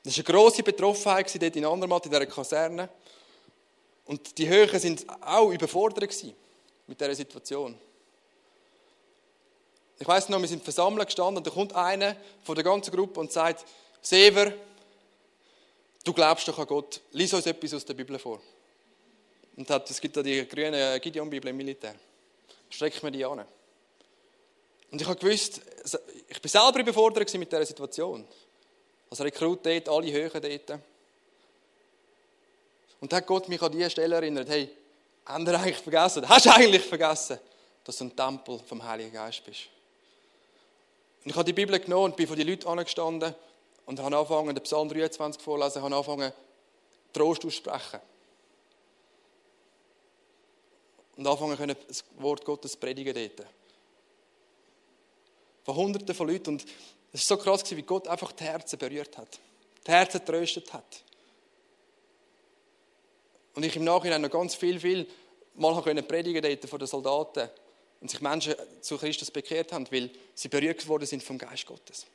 Das 0.05 0.17
war 0.19 0.25
eine 0.25 0.35
grosse 0.35 0.63
Betroffenheit 0.63 1.43
dort 1.43 1.57
in 1.57 1.65
Andermatt, 1.65 2.05
in 2.07 2.11
dieser 2.11 2.27
Kaserne. 2.27 2.89
Und 4.05 4.37
die 4.37 4.49
Höhen 4.49 4.81
sind 4.81 5.07
auch 5.21 5.51
überfordert 5.51 6.13
mit 6.87 7.01
dieser 7.01 7.15
Situation. 7.15 7.79
Ich 9.99 10.09
weiß 10.09 10.29
noch, 10.31 10.41
wir 10.41 10.49
sind 10.49 10.65
versammelt 10.65 11.07
gestanden 11.07 11.37
und 11.37 11.47
da 11.47 11.51
kommt 11.53 11.75
einer 11.77 12.17
von 12.43 12.57
der 12.57 12.65
ganzen 12.65 12.91
Gruppe 12.91 13.21
und 13.21 13.31
sagt, 13.31 13.65
Sever, 14.01 14.53
du 16.03 16.13
glaubst 16.13 16.49
doch 16.49 16.59
an 16.59 16.67
Gott, 16.67 17.01
lies 17.13 17.33
uns 17.33 17.47
etwas 17.47 17.75
aus 17.75 17.85
der 17.85 17.95
Bibel 17.95 18.19
vor. 18.19 18.41
Und 19.57 19.71
hat, 19.71 19.89
es 19.89 20.01
gibt 20.01 20.17
da 20.17 20.23
die 20.23 20.49
grüne 20.49 20.99
Gideon-Bibel 20.99 21.51
im 21.51 21.57
Militär. 21.57 21.95
Streckt 22.69 23.01
mir 23.05 23.13
die 23.13 23.25
an. 23.25 23.45
Und 24.91 25.01
ich 25.01 25.07
habe 25.07 25.19
gewusst, 25.21 25.61
ich 26.29 26.43
bin 26.43 26.51
selber 26.51 26.81
überfordert 26.81 27.33
mit 27.35 27.53
dieser 27.53 27.65
Situation. 27.65 28.27
Als 29.13 29.21
Rekrut 29.21 29.67
dort, 29.67 29.91
alle 29.91 30.11
Höhen 30.11 30.31
dort. 30.33 30.81
Und 32.99 33.13
dann 33.13 33.19
hat 33.19 33.27
Gott 33.27 33.47
mich 33.47 33.61
an 33.61 33.71
diese 33.71 33.91
Stelle 33.91 34.15
erinnert, 34.15 34.49
hey, 34.49 34.71
haben 35.27 35.45
wir 35.45 35.61
eigentlich 35.61 35.77
vergessen, 35.77 36.27
hast 36.27 36.47
du 36.47 36.51
eigentlich 36.51 36.83
vergessen, 36.83 37.39
dass 37.85 37.99
du 37.99 38.05
ein 38.05 38.17
Tempel 38.17 38.59
vom 38.67 38.83
Heiligen 38.83 39.13
Geist 39.13 39.45
bist. 39.45 39.65
Und 41.23 41.31
ich 41.31 41.37
habe 41.37 41.45
die 41.45 41.53
Bibel 41.53 41.79
genommen 41.79 42.07
und 42.07 42.17
bin 42.17 42.27
vor 42.27 42.37
die 42.37 42.43
Leute 42.43 42.67
angestanden 42.67 43.35
und 43.85 44.01
habe 44.01 44.17
angefangen, 44.17 44.55
den 44.55 44.63
Psalm 44.63 44.89
23 44.89 45.43
vorlesen, 45.43 45.83
habe 45.83 45.95
angefangen, 45.95 46.33
Trost 47.13 47.45
aussprechen. 47.45 48.01
Und 51.19 51.27
anfangen 51.27 51.59
können, 51.59 51.77
das 51.87 52.03
Wort 52.17 52.47
Gottes 52.47 52.79
predigen 52.79 53.13
dort. 53.15 53.47
Von 55.65 55.77
Hunderten 55.77 56.15
von 56.15 56.29
Leuten. 56.29 56.49
Und 56.49 56.65
es 57.13 57.29
war 57.29 57.37
so 57.37 57.43
krass, 57.43 57.71
wie 57.71 57.83
Gott 57.83 58.09
einfach 58.09 58.33
die 58.33 58.45
Herzen 58.45 58.79
berührt 58.79 59.17
hat. 59.19 59.39
Die 59.87 59.91
Herzen 59.91 60.25
tröstet 60.25 60.73
hat. 60.73 61.03
Und 63.55 63.65
ich 63.65 63.77
im 63.77 63.85
Nachhinein 63.85 64.23
noch 64.23 64.31
ganz 64.31 64.55
viel, 64.55 64.81
viel 64.81 65.07
mal 65.55 65.83
können 65.83 66.07
predigen 66.07 66.43
dort 66.43 66.65
von 66.69 66.79
den 66.79 66.89
Soldaten 66.89 67.51
und 68.01 68.11
sich 68.11 68.21
Menschen 68.21 68.55
zu 68.81 68.97
Christus 68.97 69.31
bekehrt 69.31 69.73
haben, 69.73 69.87
weil 69.91 70.11
sie 70.35 70.49
berührt 70.49 70.87
worden 70.89 71.07
sind 71.07 71.23
vom 71.23 71.37
Geist 71.37 71.67
Gottes. 71.67 72.07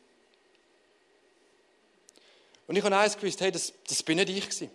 Und 2.68 2.76
ich 2.76 2.84
habe 2.84 2.98
eins 2.98 3.16
gewusst, 3.16 3.40
hey, 3.40 3.52
das, 3.52 3.72
das 3.88 4.04
bin 4.04 4.18
nicht 4.18 4.30
ich 4.30 4.44
gewesen. 4.44 4.70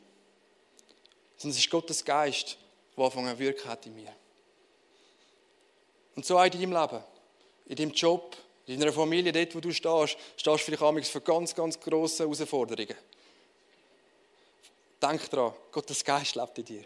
Sondern 1.36 1.56
es 1.56 1.64
ist 1.64 1.70
Gottes 1.70 2.04
Geist, 2.04 2.56
der 2.96 3.04
angefangen 3.04 3.38
wirken 3.38 3.68
hat 3.68 3.84
in 3.84 3.94
mir. 3.94 4.14
Und 6.14 6.24
so 6.24 6.38
auch 6.38 6.44
in 6.44 6.52
deinem 6.52 6.72
Leben, 6.72 7.04
in 7.66 7.76
deinem 7.76 7.92
Job, 7.92 8.36
in 8.66 8.78
deiner 8.78 8.92
Familie, 8.92 9.32
dort, 9.32 9.54
wo 9.54 9.60
du 9.60 9.72
stehst, 9.72 10.16
stehst 10.36 10.68
du 10.68 10.76
vielleicht 10.76 11.10
für 11.10 11.20
ganz, 11.20 11.54
ganz 11.54 11.78
grosse 11.78 12.24
Herausforderungen. 12.24 12.96
Denk 15.00 15.30
daran, 15.30 15.54
Gottes 15.72 16.04
Geist 16.04 16.36
lebt 16.36 16.58
in 16.58 16.64
dir. 16.64 16.84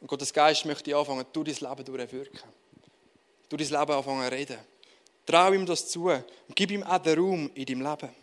Und 0.00 0.06
Gottes 0.06 0.32
Geist 0.32 0.64
möchte 0.64 0.94
anfangen, 0.96 1.26
du 1.32 1.42
dein 1.42 1.54
Leben 1.54 1.84
durchwirken. 1.84 2.40
Du 3.48 3.56
dein 3.56 3.66
Leben 3.66 3.92
anfangen 3.92 4.28
zu 4.28 4.36
reden. 4.36 4.58
Trau 5.26 5.52
ihm 5.52 5.66
das 5.66 5.88
zu 5.88 6.08
und 6.08 6.24
gib 6.54 6.70
ihm 6.70 6.82
auch 6.82 6.98
den 6.98 7.18
Raum 7.18 7.50
in 7.54 7.64
deinem 7.64 7.82
Leben. 7.82 8.14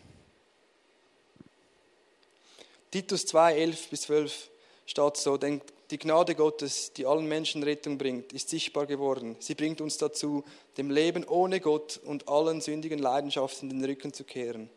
Titus 2.91 3.26
2, 3.26 3.56
11 3.56 3.89
bis 3.89 4.02
12 4.02 4.50
steht 4.86 5.17
so, 5.17 5.38
denn 5.38 5.62
die 5.91 5.99
Gnade 5.99 6.36
Gottes, 6.36 6.93
die 6.93 7.06
allen 7.06 7.27
Menschen 7.27 7.63
Rettung 7.63 7.97
bringt, 7.97 8.34
ist 8.34 8.49
sichtbar 8.49 8.86
geworden. 8.86 9.36
Sie 9.39 9.56
bringt 9.56 9.82
uns 9.82 9.97
dazu, 9.97 10.43
dem 10.77 10.89
Leben 10.89 11.25
ohne 11.25 11.60
Gott 11.60 11.99
und 12.06 12.30
allen 12.30 12.62
sündigen 12.62 12.99
Leidenschaften 12.99 13.69
den 13.69 13.84
Rücken 13.84 14.13
zu 14.13 14.23
kehren. 14.23 14.69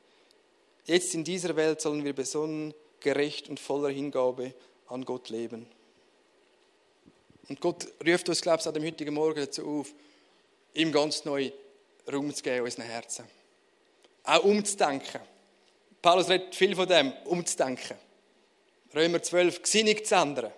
Jetzt 0.85 1.15
in 1.15 1.25
dieser 1.25 1.57
Welt 1.57 1.81
sollen 1.81 2.05
wir 2.05 2.13
besonnen, 2.13 2.75
gerecht 3.01 3.49
und 3.49 3.61
voller 3.61 3.91
Hingabe 3.91 4.55
an 4.89 5.05
Gott 5.05 5.29
leben. 5.29 5.67
Und 7.49 7.61
Gott 7.61 7.87
ruft 8.07 8.29
uns, 8.29 8.41
glaube 8.41 8.61
ich, 8.61 8.67
an 8.67 8.75
dem 8.75 8.85
heutigen 8.85 9.15
Morgen 9.15 9.41
dazu 9.41 9.67
auf, 9.67 9.95
ihm 10.73 10.91
ganz 10.91 11.25
neu 11.25 11.53
Raum 12.13 12.35
zu 12.35 12.43
geben 12.43 12.65
unseren 12.65 12.87
Herzen. 12.87 13.25
Auch 14.25 14.45
umzudenken. 14.45 15.21
Paulus 16.03 16.29
redet 16.29 16.55
viel 16.55 16.75
von 16.75 16.89
dem, 16.89 17.13
umzudenken. 17.25 17.97
Römer 18.95 19.23
12, 19.23 19.63
Gesinnung 19.63 20.05
zu 20.05 20.15
ändern. 20.15 20.53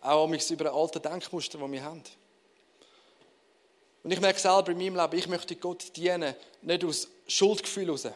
Auch 0.00 0.30
über 0.50 0.72
alte 0.72 1.00
Denkmuster, 1.00 1.58
die 1.58 1.72
wir 1.72 1.82
haben. 1.82 2.02
Und 4.02 4.10
ich 4.10 4.20
merke 4.20 4.40
selber 4.40 4.70
in 4.72 4.78
meinem 4.78 4.96
Leben, 4.96 5.18
ich 5.18 5.28
möchte 5.28 5.56
Gott 5.56 5.94
dienen, 5.96 6.34
nicht 6.62 6.84
aus 6.84 7.08
Schuldgefühl 7.28 7.86
heraus. 7.86 8.08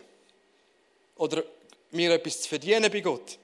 Oder 1.17 1.45
mir 1.91 2.13
etwas 2.13 2.43
zu 2.43 2.49
verdienen 2.49 2.91
bei 2.91 3.01
Gott. 3.01 3.39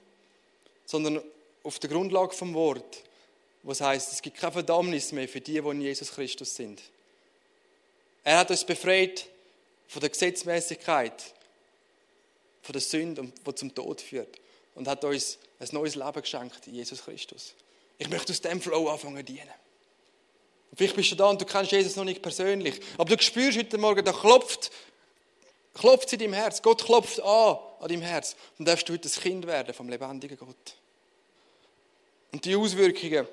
Sondern 0.85 1.21
auf 1.63 1.77
der 1.79 1.89
Grundlage 1.89 2.33
vom 2.33 2.53
Wort, 2.55 3.03
was 3.63 3.81
heißt, 3.81 4.11
es 4.11 4.21
gibt 4.21 4.37
keine 4.37 4.53
Verdammnis 4.53 5.11
mehr 5.11 5.27
für 5.27 5.39
die, 5.39 5.61
die 5.61 5.69
in 5.69 5.81
Jesus 5.81 6.11
Christus 6.11 6.55
sind. 6.55 6.81
Er 8.23 8.39
hat 8.39 8.49
uns 8.49 8.65
befreit 8.65 9.27
von 9.87 9.99
der 9.99 10.09
Gesetzmäßigkeit, 10.09 11.33
von 12.63 12.73
der 12.73 12.81
Sünde, 12.81 13.31
die 13.45 13.55
zum 13.55 13.73
Tod 13.73 14.01
führt. 14.01 14.39
Und 14.73 14.87
hat 14.87 15.03
uns 15.03 15.37
ein 15.59 15.67
neues 15.73 15.95
Leben 15.95 16.21
geschenkt 16.21 16.65
in 16.67 16.75
Jesus 16.75 17.03
Christus. 17.03 17.53
Ich 18.01 18.09
möchte 18.09 18.33
aus 18.33 18.41
dem 18.41 18.59
Flow 18.59 18.89
anfangen 18.89 19.23
dienen. 19.23 19.47
Vielleicht 20.73 20.95
bist 20.95 21.11
du 21.11 21.15
da 21.15 21.29
und 21.29 21.39
du 21.39 21.45
kennst 21.45 21.71
Jesus 21.71 21.95
noch 21.95 22.03
nicht 22.03 22.23
persönlich. 22.23 22.81
Aber 22.97 23.15
du 23.15 23.21
spürst 23.21 23.59
heute 23.59 23.77
Morgen, 23.77 24.03
da 24.03 24.11
klopft, 24.11 24.71
klopft 25.75 26.11
in 26.13 26.17
deinem 26.17 26.33
Herz. 26.33 26.63
Gott 26.63 26.83
klopft 26.83 27.21
an 27.21 27.59
an 27.79 27.87
deinem 27.89 28.01
Herz. 28.01 28.35
Und 28.57 28.67
darfst 28.67 28.89
du 28.89 28.93
heute 28.93 29.07
ein 29.07 29.21
Kind 29.21 29.45
werden 29.45 29.71
vom 29.75 29.87
lebendigen 29.87 30.35
Gott. 30.35 30.75
Und 32.31 32.43
die 32.43 32.55
Auswirkungen, 32.55 33.27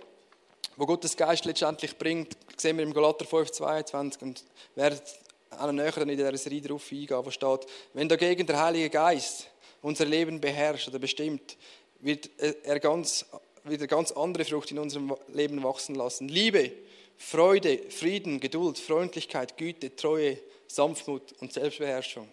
die 0.77 0.87
Gottes 0.87 1.17
Geist 1.17 1.47
letztendlich 1.47 1.97
bringt, 1.97 2.37
sehen 2.59 2.77
wir 2.77 2.85
im 2.85 2.93
Galater 2.93 3.25
5, 3.25 3.51
22 3.51 4.21
und 4.21 4.45
werden 4.75 5.01
auch 5.49 5.73
näher 5.73 5.97
in 5.97 6.09
dieser 6.09 6.37
Serie 6.37 6.61
darauf 6.61 6.93
eingehen, 6.93 7.25
wo 7.25 7.31
steht, 7.31 7.67
wenn 7.95 8.07
dagegen 8.07 8.47
der 8.47 8.63
Heilige 8.63 8.91
Geist 8.91 9.49
unser 9.81 10.05
Leben 10.05 10.39
beherrscht 10.43 10.89
oder 10.89 10.99
bestimmt, 10.99 11.57
wird 12.01 12.29
er 12.39 12.79
ganz 12.81 13.25
wieder 13.71 13.87
ganz 13.87 14.13
andere 14.13 14.45
Frucht 14.45 14.71
in 14.71 14.79
unserem 14.79 15.17
Leben 15.33 15.63
wachsen 15.63 15.95
lassen. 15.95 16.29
Liebe, 16.29 16.73
Freude, 17.17 17.79
Frieden, 17.91 18.41
Geduld, 18.41 18.79
Freundlichkeit, 18.79 19.57
Güte, 19.57 19.95
Treue, 19.97 20.39
Sanftmut 20.69 21.35
und 21.41 21.53
Selbstbeherrschung. 21.53 22.29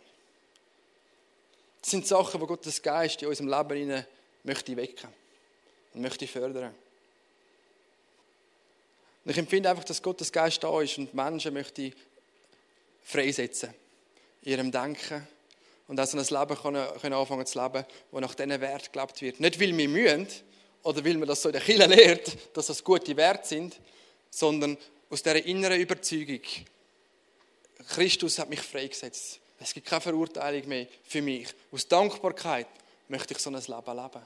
Das 1.81 1.91
sind 1.91 2.07
Sachen, 2.07 2.41
wo 2.41 2.47
Gottes 2.47 2.81
Geist 2.81 3.21
in 3.21 3.27
unserem 3.27 3.49
Leben 3.49 4.05
möchte 4.43 4.75
wecken 4.75 5.09
und 5.93 6.01
möchte 6.01 6.27
fördern. 6.27 6.73
Und 9.23 9.31
ich 9.31 9.37
empfinde 9.37 9.69
einfach, 9.69 9.83
dass 9.83 10.01
Gottes 10.01 10.31
Geist 10.31 10.63
da 10.63 10.81
ist 10.81 10.97
und 10.97 11.13
Menschen 11.13 11.53
möchte 11.53 11.91
freisetzen 13.03 13.73
in 14.43 14.51
ihrem 14.51 14.71
Denken 14.71 15.27
und 15.87 15.99
auch 15.99 16.05
so 16.05 16.17
ein 16.17 16.25
Leben 16.25 16.59
können, 16.59 16.87
können 16.99 17.13
anfangen 17.13 17.45
zu 17.45 17.61
leben, 17.61 17.85
wo 18.11 18.19
nach 18.19 18.35
diesen 18.35 18.61
Wert 18.61 18.91
gelebt 18.93 19.21
wird. 19.21 19.39
Nicht, 19.39 19.59
weil 19.59 19.75
wir 19.75 19.89
mühen, 19.89 20.27
oder 20.85 21.03
weil 21.03 21.17
man 21.17 21.27
das 21.27 21.41
so 21.41 21.49
in 21.49 21.53
der 21.53 21.61
Kirche 21.61 21.87
lehrt, 21.87 22.37
dass 22.55 22.67
das 22.67 22.83
gute 22.83 23.17
Werte 23.17 23.47
sind, 23.47 23.79
sondern 24.29 24.77
aus 25.09 25.23
dieser 25.23 25.43
inneren 25.43 25.79
Überzeugung, 25.79 26.41
Christus 27.89 28.37
hat 28.37 28.49
mich 28.49 28.61
freigesetzt. 28.61 29.39
Es 29.59 29.73
gibt 29.73 29.87
keine 29.87 30.01
Verurteilung 30.01 30.67
mehr 30.67 30.87
für 31.03 31.23
mich. 31.23 31.47
Aus 31.71 31.87
Dankbarkeit 31.87 32.67
möchte 33.07 33.33
ich 33.33 33.39
so 33.39 33.49
ein 33.49 33.55
Leben 33.55 33.67
leben. 33.67 34.25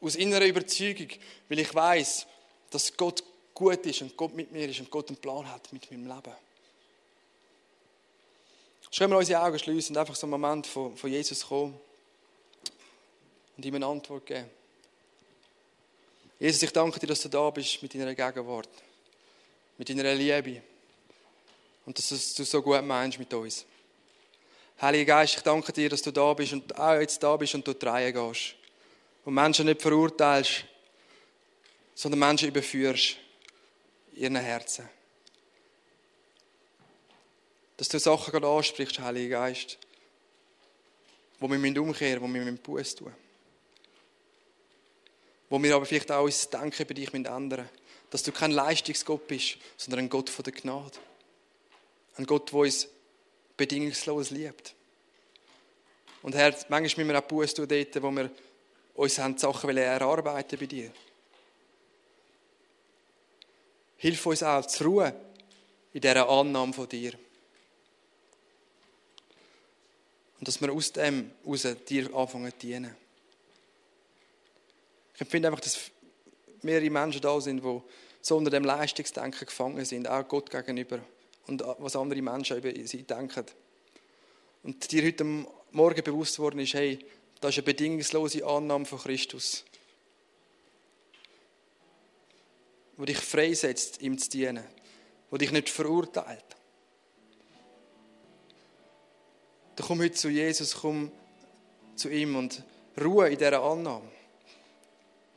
Aus 0.00 0.16
innerer 0.16 0.44
Überzeugung, 0.44 1.08
weil 1.48 1.60
ich 1.60 1.72
weiß, 1.72 2.26
dass 2.70 2.96
Gott 2.96 3.22
gut 3.54 3.86
ist 3.86 4.02
und 4.02 4.16
Gott 4.16 4.34
mit 4.34 4.50
mir 4.50 4.68
ist 4.68 4.80
und 4.80 4.90
Gott 4.90 5.08
einen 5.08 5.18
Plan 5.18 5.48
hat 5.48 5.72
mit 5.72 5.88
meinem 5.92 6.08
Leben. 6.08 6.34
Schauen 8.90 9.10
wir 9.10 9.18
unsere 9.18 9.40
Augen 9.40 9.58
schließen 9.58 9.94
und 9.94 10.00
einfach 10.00 10.16
so 10.16 10.26
einen 10.26 10.32
Moment 10.32 10.66
von, 10.66 10.96
von 10.96 11.10
Jesus 11.10 11.46
kommen 11.46 11.78
und 13.56 13.64
ihm 13.64 13.76
eine 13.76 13.86
Antwort 13.86 14.26
geben. 14.26 14.50
Jesus, 16.42 16.64
ich 16.64 16.72
danke 16.72 16.98
dir, 16.98 17.06
dass 17.06 17.20
du 17.20 17.28
da 17.28 17.48
bist 17.50 17.80
mit 17.84 17.94
deiner 17.94 18.16
Gegenwart, 18.16 18.68
mit 19.78 19.88
deiner 19.88 20.12
Liebe 20.12 20.60
und 21.86 21.96
dass 21.96 22.34
du 22.34 22.42
so 22.42 22.60
gut 22.60 22.82
meinst 22.82 23.16
mit 23.20 23.32
uns. 23.32 23.64
Heiliger 24.80 25.04
Geist, 25.04 25.36
ich 25.36 25.42
danke 25.44 25.72
dir, 25.72 25.88
dass 25.88 26.02
du 26.02 26.10
da 26.10 26.34
bist 26.34 26.52
und 26.52 26.76
auch 26.76 26.98
jetzt 26.98 27.22
da 27.22 27.36
bist 27.36 27.54
und 27.54 27.64
du 27.64 27.72
drehen 27.74 28.12
gehst. 28.12 28.56
Und 29.24 29.34
Menschen 29.34 29.66
nicht 29.66 29.82
verurteilst, 29.82 30.64
sondern 31.94 32.18
Menschen 32.18 32.48
überführst 32.48 33.18
in 34.14 34.22
ihren 34.22 34.34
Herzen. 34.34 34.88
Dass 37.76 37.88
du 37.88 38.00
Sachen 38.00 38.32
gerade 38.32 38.48
ansprichst, 38.48 38.98
Heiliger 38.98 39.38
Geist, 39.38 39.78
wo 41.38 41.48
wir 41.48 41.80
umkehren 41.80 42.20
müssen, 42.20 42.44
wo 42.44 42.46
wir 42.46 42.56
Buß 42.56 42.96
tun 42.96 43.06
müssen 43.06 43.21
wo 45.52 45.62
wir 45.62 45.76
aber 45.76 45.84
vielleicht 45.84 46.10
auch 46.10 46.24
unser 46.24 46.48
Denken 46.48 46.86
bei 46.86 46.94
dich 46.94 47.12
ändern. 47.12 47.68
Dass 48.08 48.22
du 48.22 48.32
kein 48.32 48.52
Leistungsgott 48.52 49.28
bist, 49.28 49.58
sondern 49.76 50.00
ein 50.00 50.08
Gott 50.08 50.30
von 50.30 50.42
der 50.44 50.54
Gnade. 50.54 50.98
Ein 52.16 52.24
Gott, 52.24 52.50
der 52.50 52.58
uns 52.60 52.88
bedingungslos 53.54 54.30
liebt. 54.30 54.74
Und 56.22 56.34
Herr, 56.34 56.56
manchmal 56.70 57.04
müssen 57.04 57.08
wir 57.08 57.18
auch 57.18 57.28
Buß 57.28 57.52
tun 57.52 57.68
wo 57.68 58.10
wir 58.12 58.30
uns 58.94 59.18
haben 59.18 59.36
Sachen 59.36 59.76
erarbeiten 59.76 60.58
bei 60.58 60.64
dir. 60.64 60.90
Hilf 63.98 64.24
uns 64.24 64.42
auch 64.42 64.64
zur 64.64 64.86
Ruhe 64.86 65.14
in 65.92 66.00
dieser 66.00 66.30
Annahme 66.30 66.72
von 66.72 66.88
dir. 66.88 67.12
Und 70.38 70.48
dass 70.48 70.62
wir 70.62 70.72
aus 70.72 70.92
dem 70.92 71.30
heraus 71.44 71.66
dir 71.86 72.14
anfangen 72.14 72.52
zu 72.52 72.66
dienen. 72.66 73.01
Ich 75.22 75.26
empfinde 75.26 75.50
einfach, 75.50 75.60
dass 75.60 75.78
mehrere 76.62 76.90
Menschen 76.90 77.20
da 77.20 77.40
sind, 77.40 77.62
die 77.62 77.80
so 78.20 78.36
unter 78.36 78.50
dem 78.50 78.64
Leistungsdenken 78.64 79.46
gefangen 79.46 79.84
sind, 79.84 80.08
auch 80.08 80.26
Gott 80.26 80.50
gegenüber 80.50 80.98
und 81.46 81.62
was 81.78 81.94
andere 81.94 82.20
Menschen 82.20 82.58
über 82.58 82.72
sie 82.84 83.04
denken. 83.04 83.46
Und 84.64 84.90
dir 84.90 85.04
heute 85.04 85.22
Morgen 85.22 86.02
bewusst 86.02 86.40
worden 86.40 86.58
ist, 86.58 86.74
hey, 86.74 86.98
das 87.40 87.50
ist 87.50 87.58
eine 87.58 87.66
bedingungslose 87.66 88.44
Annahme 88.44 88.84
von 88.84 88.98
Christus, 88.98 89.64
wo 92.96 93.04
dich 93.04 93.18
freisetzt, 93.18 94.02
ihm 94.02 94.18
zu 94.18 94.28
dienen, 94.28 94.64
wo 95.30 95.36
dich 95.36 95.52
nicht 95.52 95.68
verurteilt. 95.68 96.44
Dann 99.76 99.86
komm 99.86 100.00
heute 100.00 100.14
zu 100.14 100.30
Jesus, 100.30 100.74
komm 100.74 101.12
zu 101.94 102.10
ihm 102.10 102.34
und 102.34 102.64
Ruhe 103.00 103.28
in 103.28 103.38
dieser 103.38 103.62
Annahme. 103.62 104.10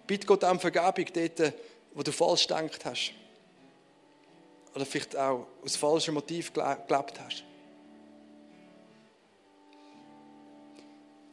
Bitte 0.07 0.27
Gott 0.27 0.43
um 0.43 0.59
Vergebung 0.59 1.05
dort, 1.13 1.53
wo 1.93 2.03
du 2.03 2.11
falsch 2.11 2.47
gedacht 2.47 2.85
hast. 2.85 3.13
Oder 4.75 4.85
vielleicht 4.85 5.15
auch 5.15 5.47
aus 5.63 5.75
falschem 5.75 6.13
Motiv 6.13 6.51
gelebt 6.53 7.19
hast. 7.19 7.43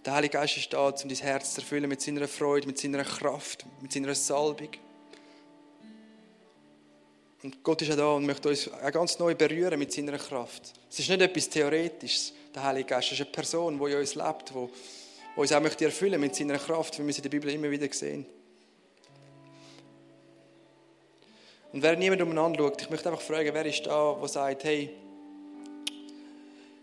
Der 0.04 0.14
Heilige 0.14 0.32
Geist 0.32 0.56
ist 0.56 0.72
da, 0.72 0.88
um 0.88 0.94
dein 0.96 1.16
Herz 1.16 1.54
zu 1.54 1.60
erfüllen 1.60 1.88
mit 1.88 2.00
seiner 2.00 2.26
Freude, 2.26 2.66
mit 2.66 2.78
seiner 2.78 3.04
Kraft, 3.04 3.64
mit 3.80 3.92
seiner 3.92 4.14
Salbung. 4.14 4.70
Und 7.42 7.62
Gott 7.62 7.82
ist 7.82 7.88
ja 7.88 7.96
da 7.96 8.12
und 8.12 8.26
möchte 8.26 8.48
uns 8.48 8.70
auch 8.72 8.92
ganz 8.92 9.18
neu 9.18 9.34
berühren 9.34 9.78
mit 9.78 9.92
seiner 9.92 10.18
Kraft. 10.18 10.72
Es 10.90 11.00
ist 11.00 11.08
nicht 11.08 11.20
etwas 11.20 11.48
Theoretisches, 11.48 12.32
der 12.54 12.62
Heilige 12.64 12.90
Geist. 12.90 13.08
Es 13.08 13.12
ist 13.18 13.26
eine 13.26 13.32
Person, 13.32 13.78
die 13.78 13.92
in 13.92 13.98
uns 13.98 14.14
lebt, 14.14 14.50
die, 14.50 14.68
uns 15.40 15.52
auch 15.52 15.60
möchte 15.60 15.84
erfüllen 15.84 16.20
mit 16.20 16.34
seiner 16.34 16.58
Kraft, 16.58 16.98
wie 16.98 17.06
wir 17.06 17.12
sie 17.12 17.18
in 17.18 17.22
der 17.22 17.30
Bibel 17.30 17.50
immer 17.50 17.70
wieder 17.70 17.92
sehen. 17.92 18.26
Und 21.72 21.82
wer 21.82 21.96
niemand 21.96 22.20
umeinander 22.20 22.64
schaut, 22.64 22.82
ich 22.82 22.90
möchte 22.90 23.08
einfach 23.08 23.22
fragen, 23.22 23.50
wer 23.52 23.64
ist 23.64 23.86
da, 23.86 24.16
der 24.18 24.28
sagt, 24.28 24.64
hey, 24.64 24.90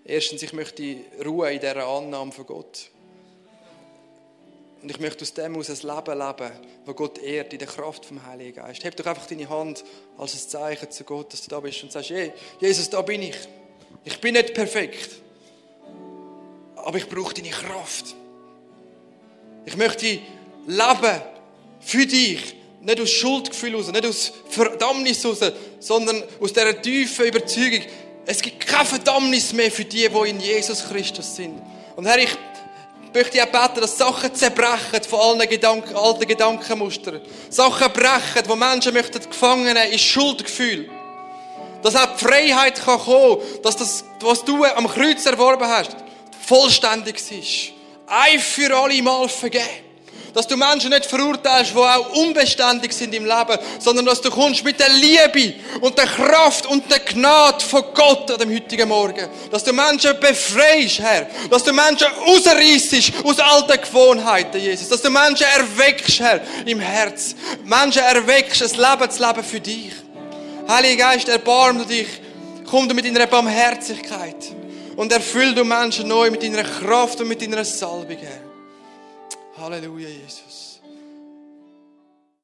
erstens, 0.04 0.42
ich 0.42 0.54
möchte 0.54 0.98
Ruhe 1.24 1.52
in 1.54 1.60
dieser 1.60 1.86
Annahme 1.88 2.32
von 2.32 2.46
Gott. 2.46 2.90
Und 4.82 4.90
ich 4.90 5.00
möchte 5.00 5.24
aus 5.24 5.34
dem 5.34 5.58
aus 5.58 5.70
ein 5.70 5.76
Leben 5.76 6.18
leben, 6.18 6.52
das 6.86 6.96
Gott 6.96 7.18
ehrt 7.20 7.52
in 7.54 7.60
der 7.60 7.68
Kraft 7.68 8.06
vom 8.06 8.26
Heiligen 8.26 8.56
Geist. 8.56 8.84
Heb 8.84 8.96
doch 8.96 9.06
einfach 9.06 9.28
deine 9.28 9.48
Hand 9.50 9.84
als 10.18 10.34
ein 10.34 10.50
Zeichen 10.50 10.90
zu 10.90 11.04
Gott, 11.04 11.34
dass 11.34 11.44
du 11.44 11.50
da 11.50 11.60
bist 11.60 11.84
und 11.84 11.92
sagst, 11.92 12.10
hey, 12.10 12.32
Jesus, 12.60 12.90
da 12.90 13.02
bin 13.02 13.22
ich. 13.22 13.36
Ich 14.06 14.20
bin 14.22 14.34
nicht 14.34 14.54
perfekt, 14.54 15.10
aber 16.76 16.98
ich 16.98 17.10
brauche 17.10 17.34
deine 17.34 17.50
Kraft. 17.50 18.16
Ich 19.66 19.76
möchte 19.76 20.20
leben 20.66 21.22
für 21.82 22.06
dich, 22.06 22.56
nicht 22.82 23.02
aus 23.02 23.10
Schuldgefühl 23.10 23.72
heraus, 23.72 23.92
nicht 23.92 24.06
aus 24.06 24.32
Verdammnis 24.50 25.24
heraus, 25.24 25.40
sondern 25.80 26.24
aus 26.40 26.54
dieser 26.54 26.82
tiefen 26.82 27.26
Überzeugung, 27.26 27.82
es 28.26 28.42
gibt 28.42 28.66
keine 28.66 28.86
Verdammnis 28.86 29.54
mehr 29.54 29.72
für 29.72 29.86
die, 29.86 30.08
die 30.08 30.30
in 30.30 30.40
Jesus 30.40 30.88
Christus 30.88 31.36
sind. 31.36 31.62
Und 31.96 32.06
Herr, 32.06 32.20
ich 32.20 32.30
möchte 33.14 33.42
auch 33.42 33.48
beten, 33.48 33.82
dass 33.82 33.98
Sachen 33.98 34.34
zerbrechen 34.36 35.04
von 35.08 35.20
allen 35.20 35.50
Gedanken, 35.50 35.96
alten 35.96 36.28
Gedankenmustern. 36.28 37.22
Sachen 37.50 37.92
brechen, 37.92 38.48
wo 38.48 38.56
Menschen 38.56 38.94
möchten 38.94 39.20
gefangen 39.28 39.76
in 39.76 40.00
Schuldgefühl. 40.00 40.90
Dass 41.82 41.96
auch 41.96 42.16
die 42.18 42.26
Freiheit 42.26 42.84
kann 42.84 43.00
kommen, 43.00 43.40
dass 43.64 43.78
das, 43.78 44.04
was 44.20 44.44
du 44.44 44.64
am 44.64 44.88
Kreuz 44.88 45.26
erworben 45.26 45.68
hast, 45.68 45.96
vollständig 46.46 47.16
ist. 47.32 47.72
Ein 48.06 48.40
für 48.40 48.76
alle 48.76 49.02
Mal 49.02 49.28
vergeben. 49.28 49.89
Dass 50.34 50.48
du 50.48 50.56
Menschen 50.56 50.92
nicht 50.92 51.06
verurteilst, 51.06 51.72
die 51.72 51.78
auch 51.78 52.14
unbeständig 52.14 52.94
sind 52.94 53.14
im 53.14 53.26
Leben, 53.26 53.58
sondern 53.80 54.06
dass 54.06 54.22
du 54.22 54.30
kommst 54.30 54.64
mit 54.64 54.80
der 54.80 54.90
Liebe 54.90 55.56
und 55.82 55.98
der 55.98 56.06
Kraft 56.06 56.66
und 56.68 56.90
der 56.92 57.00
Gnade 57.00 57.64
von 57.64 57.84
Gott 57.94 58.32
an 58.32 58.40
dem 58.40 58.54
heutigen 58.54 58.90
Morgen. 58.90 59.28
Dass 59.52 59.64
du 59.64 59.74
Menschen 59.74 60.20
befreist, 60.20 61.00
Herr. 61.00 61.28
Dass 61.50 61.64
du 61.64 61.74
Menschen 61.74 62.08
rausreißt 62.08 63.14
aus 63.24 63.40
alten 63.40 63.82
Gewohnheiten, 63.82 64.62
Jesus. 64.62 64.90
Dass 64.90 65.02
du 65.02 65.10
Menschen 65.10 65.46
erweckst, 65.56 66.20
Herr, 66.20 66.42
im 66.66 66.80
Herz. 66.80 67.36
Menschen 67.66 68.04
erweckst, 68.04 68.62
ein 68.62 68.80
Leben 68.80 69.12
zu 69.12 69.22
leben 69.22 69.44
für 69.44 69.60
dich. 69.60 69.92
Heiliger 70.68 71.12
Geist, 71.12 71.30
erbarm 71.30 71.80
du 71.80 71.86
dich. 71.86 72.08
Komm 72.70 72.88
du 72.88 72.94
mit 72.94 73.06
deiner 73.06 73.26
Barmherzigkeit. 73.26 74.54
Und 74.96 75.12
erfüll 75.12 75.56
du 75.56 75.64
Menschen 75.64 76.08
neu 76.08 76.30
mit 76.30 76.44
deiner 76.44 76.64
Kraft 76.64 77.22
und 77.22 77.28
mit 77.28 77.42
deiner 77.42 77.66
Salbung, 77.66 78.18
Herr. 78.20 78.49
Halleluja, 79.60 80.10
Jesus. 80.10 80.49